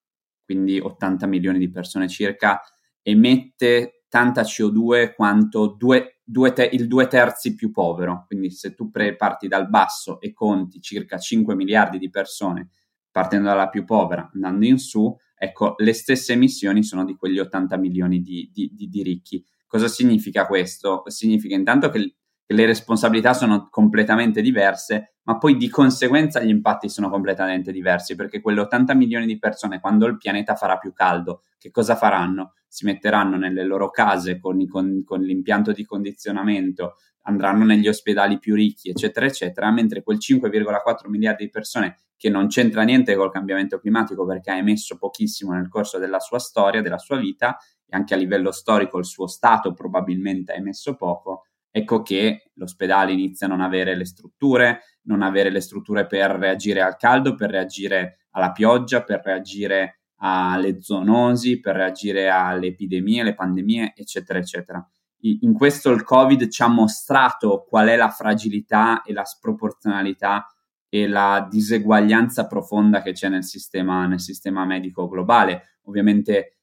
quindi 0.44 0.80
80 0.80 1.28
milioni 1.28 1.60
di 1.60 1.70
persone 1.70 2.08
circa, 2.08 2.62
emette 3.02 4.06
tanta 4.08 4.44
CO2 4.44 5.14
quanto 5.14 5.76
due, 5.78 6.22
due 6.24 6.54
te- 6.54 6.70
il 6.72 6.88
due 6.88 7.08
terzi 7.08 7.54
più 7.54 7.72
povero. 7.72 8.24
Quindi 8.28 8.50
se 8.52 8.74
tu 8.74 8.90
pre- 8.90 9.18
parti 9.18 9.50
dal 9.50 9.68
basso 9.70 10.22
e 10.22 10.32
conti 10.32 10.80
circa 10.80 11.18
5 11.18 11.54
miliardi 11.56 11.98
di 11.98 12.10
persone 12.10 12.70
partendo 13.12 13.48
dalla 13.48 13.70
più 13.70 13.84
povera, 13.84 14.30
andando 14.34 14.66
in 14.66 14.78
su, 14.78 15.14
ecco, 15.46 15.76
le 15.78 15.94
stesse 15.94 16.34
emissioni 16.34 16.84
sono 16.84 17.06
di 17.06 17.16
quegli 17.16 17.40
80 17.40 17.78
milioni 17.78 18.22
di, 18.22 18.50
di, 18.54 18.72
di, 18.74 18.88
di 18.88 19.04
ricchi. 19.04 19.44
Cosa 19.66 19.88
significa 19.88 20.46
questo? 20.46 21.04
Significa 21.08 21.56
intanto 21.56 21.90
che, 21.90 22.16
le 22.48 22.66
responsabilità 22.66 23.34
sono 23.34 23.68
completamente 23.72 24.42
diverse, 24.42 25.16
ma 25.24 25.38
poi 25.38 25.58
di 25.58 25.68
conseguenza 25.68 26.40
gli 26.42 26.50
impatti 26.50 26.90
sono 26.90 27.10
completamente 27.10 27.72
diversi, 27.72 28.16
perché 28.16 28.40
quelle 28.40 28.60
80 28.62 28.94
milioni 28.94 29.26
di 29.26 29.40
persone, 29.40 29.80
quando 29.80 30.06
il 30.06 30.18
pianeta 30.18 30.56
farà 30.56 30.78
più 30.78 30.94
caldo, 30.94 31.44
che 31.58 31.72
cosa 31.72 31.96
faranno? 31.96 32.54
Si 32.68 32.86
metteranno 32.86 33.38
nelle 33.38 33.64
loro 33.64 33.90
case 33.90 34.40
con, 34.40 34.64
con, 34.68 35.02
con 35.04 35.22
l'impianto 35.22 35.72
di 35.72 35.86
condizionamento, 35.86 36.98
andranno 37.26 37.66
negli 37.66 37.88
ospedali 37.88 38.40
più 38.40 38.56
ricchi, 38.56 38.90
eccetera, 38.90 39.26
eccetera, 39.26 39.72
mentre 39.72 40.04
quel 40.04 40.18
5,4 40.18 41.10
miliardi 41.10 41.46
di 41.46 41.50
persone 41.50 41.98
che 42.18 42.30
non 42.30 42.48
c'entra 42.48 42.84
niente 42.84 43.16
col 43.16 43.32
cambiamento 43.32 43.80
climatico 43.80 44.26
perché 44.26 44.52
ha 44.52 44.58
emesso 44.58 44.98
pochissimo 44.98 45.54
nel 45.54 45.68
corso 45.68 45.98
della 45.98 46.20
sua 46.20 46.40
storia, 46.40 46.82
della 46.82 46.98
sua 46.98 47.18
vita, 47.18 47.58
e 47.88 47.96
anche 47.96 48.14
a 48.14 48.18
livello 48.18 48.52
storico 48.52 48.98
il 48.98 49.06
suo 49.06 49.28
stato 49.28 49.74
probabilmente 49.74 50.54
ha 50.54 50.56
emesso 50.56 50.96
poco, 50.96 51.46
ecco 51.70 52.02
che 52.02 52.52
l'ospedale 52.54 53.12
inizia 53.12 53.48
a 53.48 53.50
non 53.50 53.62
avere 53.62 53.96
le 53.96 54.06
strutture, 54.06 54.82
non 55.04 55.22
avere 55.22 55.50
le 55.50 55.62
strutture 55.62 56.06
per 56.08 56.32
reagire 56.32 56.82
al 56.82 56.96
caldo, 56.96 57.36
per 57.36 57.50
reagire 57.50 58.28
alla 58.32 58.52
pioggia, 58.52 59.04
per 59.04 59.22
reagire 59.24 60.00
alle 60.18 60.82
zoonosi, 60.82 61.60
per 61.60 61.76
reagire 61.76 62.30
alle 62.30 62.68
epidemie, 62.68 63.22
alle 63.22 63.36
pandemie, 63.36 63.94
eccetera, 63.96 64.40
eccetera 64.40 64.90
in 65.22 65.54
questo 65.54 65.92
il 65.92 66.04
Covid 66.04 66.50
ci 66.50 66.62
ha 66.62 66.68
mostrato 66.68 67.66
qual 67.68 67.88
è 67.88 67.96
la 67.96 68.10
fragilità 68.10 69.02
e 69.02 69.14
la 69.14 69.24
sproporzionalità 69.24 70.48
e 70.90 71.08
la 71.08 71.46
diseguaglianza 71.50 72.48
profonda 72.48 73.02
che 73.02 73.12
c'è 73.12 73.28
nel 73.28 73.44
sistema, 73.44 74.06
nel 74.06 74.20
sistema 74.22 74.66
medico 74.66 75.08
globale. 75.08 75.80
Ovviamente, 75.84 76.60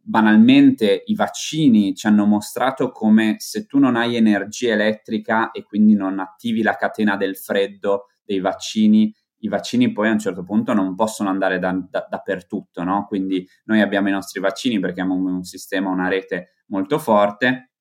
banalmente, 0.00 1.02
i 1.06 1.14
vaccini 1.14 1.94
ci 1.94 2.06
hanno 2.06 2.26
mostrato 2.26 2.90
come 2.90 3.36
se 3.38 3.66
tu 3.66 3.78
non 3.78 3.96
hai 3.96 4.16
energia 4.16 4.72
elettrica 4.72 5.50
e 5.50 5.62
quindi 5.62 5.94
non 5.94 6.18
attivi 6.18 6.62
la 6.62 6.76
catena 6.76 7.16
del 7.16 7.36
freddo 7.36 8.06
dei 8.22 8.40
vaccini, 8.40 9.12
i 9.38 9.48
vaccini 9.48 9.92
poi 9.92 10.08
a 10.08 10.12
un 10.12 10.18
certo 10.18 10.42
punto 10.42 10.72
non 10.72 10.94
possono 10.94 11.28
andare 11.28 11.58
da, 11.58 11.72
da, 11.90 12.06
dappertutto, 12.08 12.82
no? 12.82 13.06
Quindi 13.06 13.46
noi 13.64 13.80
abbiamo 13.80 14.08
i 14.08 14.12
nostri 14.12 14.40
vaccini 14.40 14.78
perché 14.78 15.00
abbiamo 15.00 15.14
un 15.14 15.42
sistema, 15.42 15.90
una 15.90 16.08
rete 16.08 16.62
molto 16.66 16.98
forte, 16.98 17.73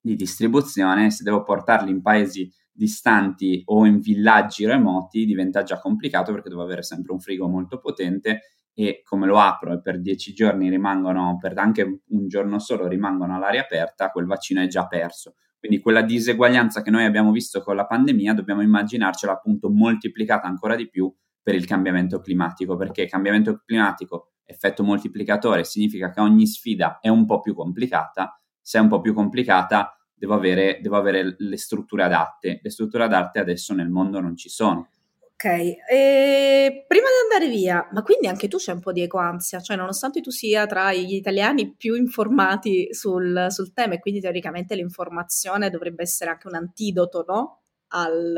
di 0.00 0.16
distribuzione, 0.16 1.10
se 1.10 1.22
devo 1.22 1.42
portarli 1.42 1.90
in 1.90 2.02
paesi 2.02 2.50
distanti 2.72 3.62
o 3.66 3.84
in 3.84 3.98
villaggi 3.98 4.64
remoti 4.64 5.24
diventa 5.24 5.64
già 5.64 5.80
complicato 5.80 6.32
perché 6.32 6.48
devo 6.48 6.62
avere 6.62 6.82
sempre 6.82 7.12
un 7.12 7.18
frigo 7.18 7.48
molto 7.48 7.80
potente 7.80 8.42
e 8.72 9.02
come 9.02 9.26
lo 9.26 9.40
apro 9.40 9.72
e 9.72 9.80
per 9.80 10.00
dieci 10.00 10.32
giorni 10.32 10.70
rimangono, 10.70 11.36
per 11.40 11.58
anche 11.58 12.02
un 12.06 12.28
giorno 12.28 12.60
solo 12.60 12.86
rimangono 12.86 13.34
all'aria 13.34 13.62
aperta, 13.62 14.10
quel 14.10 14.26
vaccino 14.26 14.62
è 14.62 14.68
già 14.68 14.86
perso. 14.86 15.34
Quindi 15.58 15.80
quella 15.80 16.02
diseguaglianza 16.02 16.82
che 16.82 16.90
noi 16.90 17.04
abbiamo 17.04 17.32
visto 17.32 17.60
con 17.60 17.74
la 17.74 17.86
pandemia 17.86 18.34
dobbiamo 18.34 18.62
immaginarcela 18.62 19.32
appunto 19.32 19.68
moltiplicata 19.68 20.46
ancora 20.46 20.76
di 20.76 20.88
più 20.88 21.12
per 21.42 21.56
il 21.56 21.66
cambiamento 21.66 22.20
climatico, 22.20 22.76
perché 22.76 23.06
cambiamento 23.06 23.62
climatico, 23.64 24.34
effetto 24.44 24.84
moltiplicatore, 24.84 25.64
significa 25.64 26.10
che 26.10 26.20
ogni 26.20 26.46
sfida 26.46 26.98
è 27.00 27.08
un 27.08 27.26
po' 27.26 27.40
più 27.40 27.54
complicata. 27.54 28.40
Se 28.68 28.76
è 28.76 28.82
un 28.82 28.88
po' 28.88 29.00
più 29.00 29.14
complicata, 29.14 29.98
devo 30.12 30.34
avere, 30.34 30.78
devo 30.82 30.98
avere 30.98 31.36
le 31.38 31.56
strutture 31.56 32.02
adatte. 32.02 32.60
Le 32.62 32.68
strutture 32.68 33.04
adatte 33.04 33.38
adesso 33.38 33.72
nel 33.72 33.88
mondo 33.88 34.20
non 34.20 34.36
ci 34.36 34.50
sono. 34.50 34.90
Ok, 35.22 35.44
e 35.90 36.84
prima 36.86 37.06
di 37.06 37.32
andare 37.32 37.50
via, 37.50 37.88
ma 37.92 38.02
quindi 38.02 38.26
anche 38.26 38.46
tu 38.46 38.58
c'è 38.58 38.72
un 38.72 38.80
po' 38.80 38.92
di 38.92 39.00
ecoansia, 39.00 39.60
cioè 39.60 39.74
nonostante 39.74 40.20
tu 40.20 40.28
sia 40.28 40.66
tra 40.66 40.92
gli 40.92 41.14
italiani 41.14 41.74
più 41.76 41.94
informati 41.94 42.92
sul, 42.92 43.46
sul 43.48 43.72
tema 43.72 43.94
e 43.94 44.00
quindi 44.00 44.20
teoricamente 44.20 44.74
l'informazione 44.74 45.70
dovrebbe 45.70 46.02
essere 46.02 46.32
anche 46.32 46.48
un 46.48 46.56
antidoto, 46.56 47.24
no? 47.26 47.62
Al, 47.92 48.36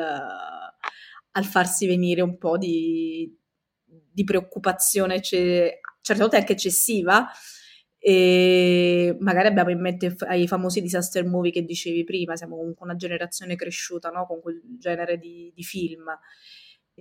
al 1.32 1.44
farsi 1.44 1.88
venire 1.88 2.22
un 2.22 2.38
po' 2.38 2.56
di, 2.56 3.36
di 3.84 4.22
preoccupazione, 4.22 5.20
certe 5.20 5.80
volte 6.14 6.36
anche 6.36 6.52
eccessiva, 6.52 7.28
e 8.02 9.14
magari 9.20 9.48
abbiamo 9.48 9.68
in 9.68 9.78
mente 9.78 10.16
i 10.32 10.48
famosi 10.48 10.80
disaster 10.80 11.26
movie 11.26 11.50
che 11.50 11.66
dicevi 11.66 12.02
prima, 12.02 12.34
siamo 12.34 12.56
comunque 12.56 12.86
una 12.86 12.96
generazione 12.96 13.56
cresciuta 13.56 14.08
no? 14.08 14.24
con 14.24 14.40
quel 14.40 14.62
genere 14.78 15.18
di, 15.18 15.52
di, 15.54 15.62
film. 15.62 16.04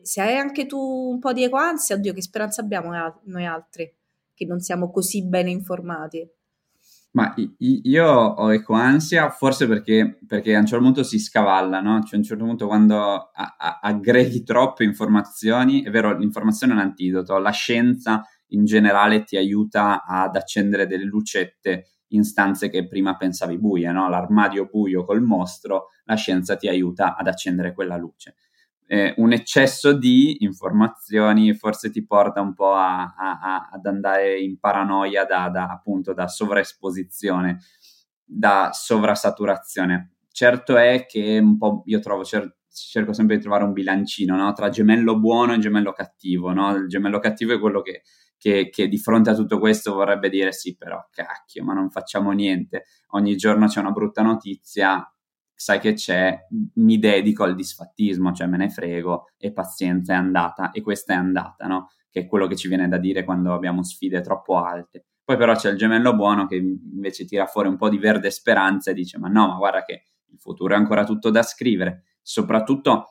Se 0.02 0.22
hai 0.22 0.36
anche 0.36 0.66
tu 0.66 0.78
un 0.78 1.20
po' 1.20 1.32
di 1.32 1.44
ecoansia, 1.46 1.96
oddio 1.96 2.14
che 2.14 2.22
speranza 2.22 2.62
abbiamo 2.62 2.90
noi 3.24 3.46
altri, 3.46 3.90
che 4.34 4.46
non 4.46 4.60
siamo 4.60 4.92
così 4.92 5.26
bene 5.26 5.52
informati. 5.52 6.30
Ma 7.12 7.34
io 7.58 8.06
ho 8.06 8.54
ecoansia 8.54 9.30
forse 9.30 9.68
perché, 9.68 10.20
perché, 10.28 10.54
a 10.54 10.60
un 10.60 10.66
certo 10.66 10.84
punto 10.84 11.04
si 11.04 11.18
scavalla, 11.18 11.80
no? 11.80 12.02
Cioè 12.02 12.16
a 12.16 12.18
un 12.18 12.24
certo 12.24 12.44
punto 12.44 12.68
quando 12.68 13.32
a- 13.34 13.56
a- 13.58 13.80
aggreghi 13.82 14.44
troppe 14.44 14.84
informazioni, 14.84 15.82
è 15.82 15.90
vero, 15.90 16.16
l'informazione 16.16 16.74
è 16.74 16.76
un 16.76 16.82
antidoto, 16.82 17.38
la 17.40 17.50
scienza 17.52 18.24
in 18.50 18.66
generale 18.66 19.24
ti 19.24 19.38
aiuta 19.38 20.04
ad 20.04 20.36
accendere 20.36 20.88
delle 20.88 21.06
lucette 21.06 21.88
in 22.10 22.24
stanze 22.24 22.70
che 22.70 22.88
prima 22.88 23.16
pensavi 23.18 23.58
buie, 23.58 23.92
no? 23.92 24.10
L'armadio 24.10 24.66
buio 24.66 25.06
col 25.06 25.22
mostro, 25.22 25.90
la 26.06 26.16
scienza 26.16 26.56
ti 26.56 26.68
aiuta 26.68 27.16
ad 27.16 27.28
accendere 27.28 27.74
quella 27.74 27.98
luce 27.98 28.36
eh, 28.92 29.14
un 29.18 29.32
eccesso 29.34 29.94
di 29.94 30.38
informazioni 30.40 31.54
forse 31.54 31.92
ti 31.92 32.04
porta 32.04 32.42
un 32.42 32.56
po' 32.56 32.74
a, 32.74 33.14
a, 33.16 33.40
a, 33.40 33.70
ad 33.72 33.86
andare 33.86 34.40
in 34.40 34.58
paranoia 34.58 35.26
da, 35.26 35.48
da, 35.50 35.68
appunto 35.68 36.12
da 36.12 36.28
sovraesposizione, 36.28 37.60
da 38.24 38.72
sovrasaturazione. 38.74 40.16
Certo 40.32 40.76
è 40.76 41.06
che 41.06 41.38
un 41.38 41.60
po' 41.60 41.84
io 41.86 42.00
trovo, 42.00 42.24
cer- 42.24 42.52
cerco 42.72 43.14
sempre 43.14 43.36
di 43.36 43.44
trovare 43.44 43.64
un 43.64 43.74
bilancino 43.74 44.36
no? 44.36 44.52
tra 44.54 44.70
gemello 44.70 45.20
buono 45.20 45.54
e 45.54 45.60
gemello 45.60 45.92
cattivo. 45.92 46.52
No? 46.52 46.76
Il 46.76 46.88
gemello 46.88 47.20
cattivo 47.20 47.54
è 47.54 47.60
quello 47.60 47.82
che, 47.82 48.02
che, 48.40 48.70
che, 48.70 48.88
di 48.88 48.98
fronte 48.98 49.30
a 49.30 49.36
tutto 49.36 49.60
questo 49.60 49.94
vorrebbe 49.94 50.30
dire 50.30 50.54
sì, 50.54 50.76
però 50.78 51.06
cacchio, 51.12 51.64
ma 51.64 51.74
non 51.74 51.92
facciamo 51.92 52.32
niente. 52.32 52.86
Ogni 53.10 53.36
giorno 53.36 53.68
c'è 53.68 53.82
una 53.82 53.92
brutta 53.92 54.22
notizia, 54.22 55.06
sai 55.54 55.80
che 55.80 55.94
c'è, 55.94 56.48
mi 56.76 56.98
dedico 57.00 57.44
al 57.44 57.54
disfattismo, 57.54 58.32
cioè 58.32 58.48
me 58.48 58.56
ne 58.56 58.70
frego 58.70 59.26
e 59.38 59.52
pazienza 59.52 60.14
è 60.14 60.16
andata 60.16 60.72
e 60.72 60.82
questa 60.82 61.14
è 61.14 61.18
andata, 61.18 61.68
no? 61.68 61.90
Che 62.10 62.22
è 62.22 62.28
quello 62.28 62.48
che 62.48 62.56
ci 62.56 62.70
viene 62.70 62.88
da 62.88 62.98
dire 62.98 63.26
quando 63.26 63.54
abbiamo 63.54 63.84
sfide 63.84 64.22
troppo 64.22 64.58
alte. 64.64 65.06
Poi 65.22 65.36
però 65.36 65.54
c'è 65.54 65.70
il 65.72 65.78
gemello 65.78 66.16
buono 66.16 66.48
che 66.48 66.56
invece 66.56 67.26
tira 67.26 67.46
fuori 67.46 67.68
un 67.68 67.76
po' 67.76 67.90
di 67.90 67.98
verde 67.98 68.32
speranza 68.32 68.92
e 68.92 68.94
dice 68.94 69.20
ma 69.20 69.28
no, 69.28 69.48
ma 69.50 69.58
guarda 69.58 69.84
che 69.84 70.06
il 70.32 70.40
futuro 70.40 70.74
è 70.74 70.78
ancora 70.78 71.04
tutto 71.04 71.30
da 71.30 71.44
scrivere. 71.44 72.06
Soprattutto 72.22 73.10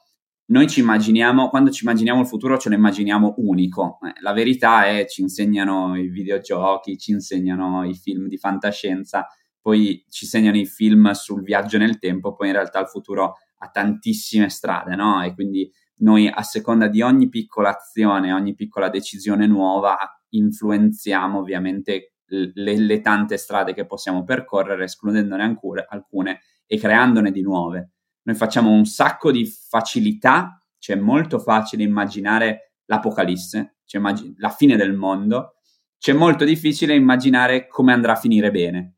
noi 0.51 0.69
ci 0.69 0.81
immaginiamo, 0.81 1.49
quando 1.49 1.71
ci 1.71 1.85
immaginiamo 1.85 2.21
il 2.21 2.27
futuro 2.27 2.59
ce 2.59 2.69
lo 2.69 2.75
immaginiamo 2.75 3.35
unico. 3.39 3.99
Eh, 4.07 4.21
la 4.21 4.33
verità 4.33 4.87
è 4.87 5.07
ci 5.07 5.23
insegnano 5.23 5.97
i 5.97 6.09
videogiochi, 6.09 6.99
ci 6.99 7.13
insegnano 7.13 7.85
i 7.85 7.95
film 7.95 8.29
di 8.29 8.39
fantascienza 8.39 9.27
poi 9.69 10.03
ci 10.09 10.25
segnano 10.25 10.57
i 10.57 10.65
film 10.65 11.11
sul 11.11 11.43
viaggio 11.43 11.77
nel 11.77 11.99
tempo, 11.99 12.35
poi 12.35 12.47
in 12.47 12.55
realtà 12.55 12.81
il 12.81 12.89
futuro 12.89 13.35
ha 13.59 13.69
tantissime 13.69 14.49
strade, 14.49 14.95
no? 14.95 15.23
E 15.23 15.35
quindi 15.35 15.71
noi 15.97 16.27
a 16.27 16.43
seconda 16.43 16.89
di 16.89 17.03
ogni 17.03 17.29
piccola 17.29 17.77
azione, 17.77 18.33
ogni 18.33 18.55
piccola 18.55 18.89
decisione 18.89 19.47
nuova, 19.47 19.99
influenziamo 20.31 21.39
ovviamente 21.39 22.15
le, 22.29 22.79
le 22.79 23.01
tante 23.03 23.37
strade 23.37 23.75
che 23.75 23.85
possiamo 23.85 24.25
percorrere, 24.25 24.85
escludendone 24.85 25.59
alcune 25.89 26.41
e 26.67 26.79
creandone 26.79 27.31
di 27.31 27.43
nuove. 27.43 27.91
Noi 28.29 28.37
facciamo 28.37 28.71
un 28.71 28.85
sacco 28.85 29.33
di 29.33 29.47
facilità, 29.47 30.63
cioè 30.77 30.97
è 30.97 31.01
molto 31.01 31.39
facile 31.39 31.83
immaginare 31.83 32.75
l'apocalisse, 32.85 33.79
cioè 33.87 34.03
immag- 34.03 34.35
la 34.37 34.51
fine 34.51 34.77
del 34.77 34.93
mondo, 34.93 35.55
c'è 35.97 36.13
molto 36.13 36.45
difficile 36.45 36.95
immaginare 36.95 37.67
come 37.69 37.95
andrà 37.95 38.13
a 38.13 38.17
finire 38.17 38.51
bene. 38.51 38.97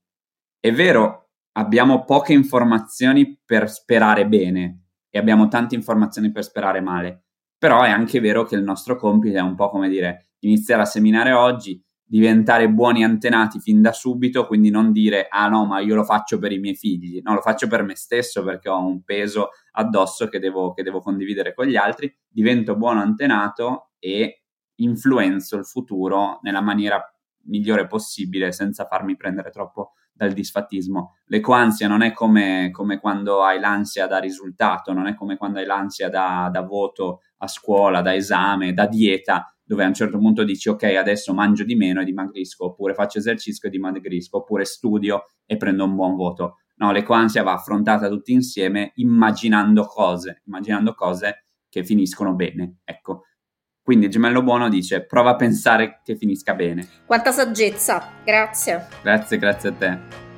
È 0.59 0.73
vero, 0.73 1.31
abbiamo 1.53 2.05
poche 2.05 2.33
informazioni 2.33 3.41
per 3.45 3.71
sperare 3.71 4.27
bene 4.27 4.87
e 5.09 5.21
abbiamo 5.21 5.47
tante 5.47 5.77
informazioni 5.77 6.33
per 6.33 6.43
sperare 6.43 6.81
male, 6.81 7.27
però 7.57 7.83
è 7.85 7.91
anche 7.91 8.19
vero 8.19 8.43
che 8.43 8.57
il 8.57 8.65
nostro 8.65 8.97
compito 8.97 9.39
è 9.39 9.43
un 9.43 9.55
po' 9.55 9.71
come 9.71 9.89
dire 9.89 10.33
iniziare 10.41 10.83
a 10.83 10.87
seminare 10.87 11.31
oggi, 11.31 11.81
diventare 12.11 12.69
buoni 12.69 13.05
antenati 13.05 13.61
fin 13.61 13.81
da 13.81 13.93
subito, 13.93 14.45
quindi 14.45 14.69
non 14.69 14.91
dire 14.91 15.29
ah 15.31 15.47
no, 15.47 15.65
ma 15.65 15.79
io 15.79 15.95
lo 15.95 16.03
faccio 16.03 16.41
per 16.41 16.51
i 16.51 16.59
miei 16.59 16.75
figli, 16.75 17.21
no, 17.23 17.35
lo 17.35 17.41
faccio 17.41 17.69
per 17.69 17.85
me 17.85 17.95
stesso 17.95 18.43
perché 18.43 18.69
ho 18.69 18.85
un 18.85 19.05
peso 19.05 19.51
addosso 19.73 20.27
che 20.27 20.41
devo, 20.41 20.73
che 20.73 20.83
devo 20.83 21.01
condividere 21.01 21.55
con 21.55 21.67
gli 21.67 21.77
altri, 21.77 22.13
divento 22.29 22.75
buono 22.75 23.01
antenato 23.01 23.91
e 24.01 24.43
influenzo 24.81 25.57
il 25.57 25.65
futuro 25.65 26.41
nella 26.43 26.61
maniera 26.61 27.01
migliore 27.45 27.87
possibile 27.87 28.51
senza 28.51 28.87
farmi 28.87 29.15
prendere 29.15 29.51
troppo 29.51 29.93
dal 30.13 30.33
disfattismo. 30.33 31.19
L'ecoansia 31.27 31.87
non 31.87 32.03
è 32.03 32.13
come, 32.13 32.71
come, 32.73 32.99
quando 32.99 33.45
hai 33.45 33.61
l'ansia 33.61 34.09
da 34.09 34.19
risultato, 34.19 34.93
non 34.93 35.07
è 35.07 35.15
come 35.15 35.37
quando 35.37 35.61
hai 35.61 35.65
l'ansia 35.65 36.09
da, 36.09 36.49
da 36.53 36.63
voto 36.63 37.21
a 37.39 37.47
scuola, 37.47 38.03
da 38.03 38.17
esame, 38.17 38.73
da 38.73 38.87
dieta, 38.87 39.55
dove 39.71 39.85
a 39.85 39.87
un 39.87 39.95
certo 39.95 40.19
punto 40.19 40.43
dici 40.43 40.69
ok 40.69 40.83
adesso 40.99 41.33
mangio 41.33 41.63
di 41.63 41.77
meno 41.77 42.01
e 42.01 42.05
dimagrisco, 42.05 42.65
oppure 42.65 42.93
faccio 42.93 43.19
esercizio 43.19 43.69
e 43.69 43.71
dimagrisco, 43.71 44.39
oppure 44.39 44.65
studio 44.65 45.27
e 45.47 45.57
prendo 45.57 45.85
un 45.85 45.95
buon 45.95 46.17
voto. 46.17 46.57
No, 46.79 46.91
l'ecoansia 46.91 47.45
va 47.45 47.53
affrontata 47.53 48.09
tutti 48.09 48.33
insieme 48.33 48.91
immaginando 48.97 49.85
cose, 49.85 50.43
immaginando 50.47 50.93
cose 50.95 51.45
che 51.69 51.85
finiscono 51.85 52.35
bene. 52.35 52.79
Ecco, 52.83 53.27
quindi 53.81 54.07
il 54.07 54.11
gemello 54.11 54.43
buono 54.43 54.69
dice 54.69 55.07
prova 55.07 55.31
a 55.31 55.37
pensare 55.37 56.01
che 56.03 56.17
finisca 56.17 56.53
bene. 56.55 56.89
Quanta 57.07 57.31
saggezza, 57.31 58.15
grazie. 58.25 58.89
Grazie, 59.03 59.39
grazie 59.39 59.69
a 59.69 59.73
te. 59.73 60.30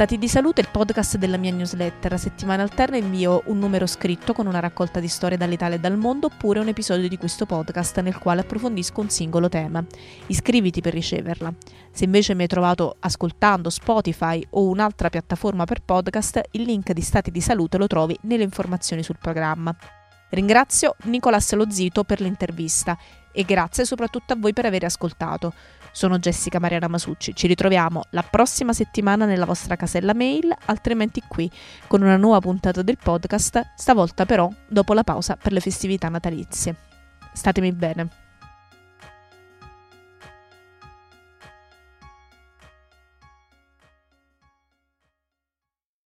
Stati 0.00 0.16
di 0.16 0.28
salute, 0.28 0.62
il 0.62 0.70
podcast 0.72 1.18
della 1.18 1.36
mia 1.36 1.52
newsletter. 1.52 2.14
A 2.14 2.16
settimana 2.16 2.62
alterna 2.62 2.96
invio 2.96 3.42
un 3.48 3.58
numero 3.58 3.84
scritto 3.84 4.32
con 4.32 4.46
una 4.46 4.58
raccolta 4.58 4.98
di 4.98 5.08
storie 5.08 5.36
dall'Italia 5.36 5.76
e 5.76 5.78
dal 5.78 5.98
mondo 5.98 6.28
oppure 6.28 6.58
un 6.58 6.68
episodio 6.68 7.06
di 7.06 7.18
questo 7.18 7.44
podcast 7.44 8.00
nel 8.00 8.16
quale 8.16 8.40
approfondisco 8.40 9.02
un 9.02 9.10
singolo 9.10 9.50
tema. 9.50 9.84
Iscriviti 10.28 10.80
per 10.80 10.94
riceverla. 10.94 11.52
Se 11.92 12.04
invece 12.04 12.32
mi 12.32 12.40
hai 12.40 12.48
trovato 12.48 12.96
ascoltando 12.98 13.68
Spotify 13.68 14.42
o 14.52 14.68
un'altra 14.68 15.10
piattaforma 15.10 15.66
per 15.66 15.82
podcast, 15.82 16.40
il 16.52 16.62
link 16.62 16.92
di 16.92 17.02
Stati 17.02 17.30
di 17.30 17.42
salute 17.42 17.76
lo 17.76 17.86
trovi 17.86 18.16
nelle 18.22 18.44
informazioni 18.44 19.02
sul 19.02 19.18
programma. 19.20 19.76
Ringrazio 20.30 20.96
Nicolas 21.02 21.52
Lozito 21.52 22.04
per 22.04 22.22
l'intervista 22.22 22.96
e 23.32 23.44
grazie 23.44 23.84
soprattutto 23.84 24.32
a 24.32 24.36
voi 24.38 24.54
per 24.54 24.64
aver 24.64 24.84
ascoltato. 24.84 25.52
Sono 25.92 26.18
Jessica 26.18 26.60
Mariana 26.60 26.88
Masucci, 26.88 27.34
ci 27.34 27.46
ritroviamo 27.46 28.04
la 28.10 28.22
prossima 28.22 28.72
settimana 28.72 29.24
nella 29.24 29.44
vostra 29.44 29.76
casella 29.76 30.14
mail, 30.14 30.54
altrimenti 30.66 31.22
qui 31.26 31.50
con 31.86 32.02
una 32.02 32.16
nuova 32.16 32.40
puntata 32.40 32.82
del 32.82 32.98
podcast, 33.02 33.72
stavolta 33.76 34.24
però 34.26 34.50
dopo 34.68 34.94
la 34.94 35.04
pausa 35.04 35.36
per 35.36 35.52
le 35.52 35.60
festività 35.60 36.08
natalizie. 36.08 36.76
Statemi 37.32 37.72
bene. 37.72 38.29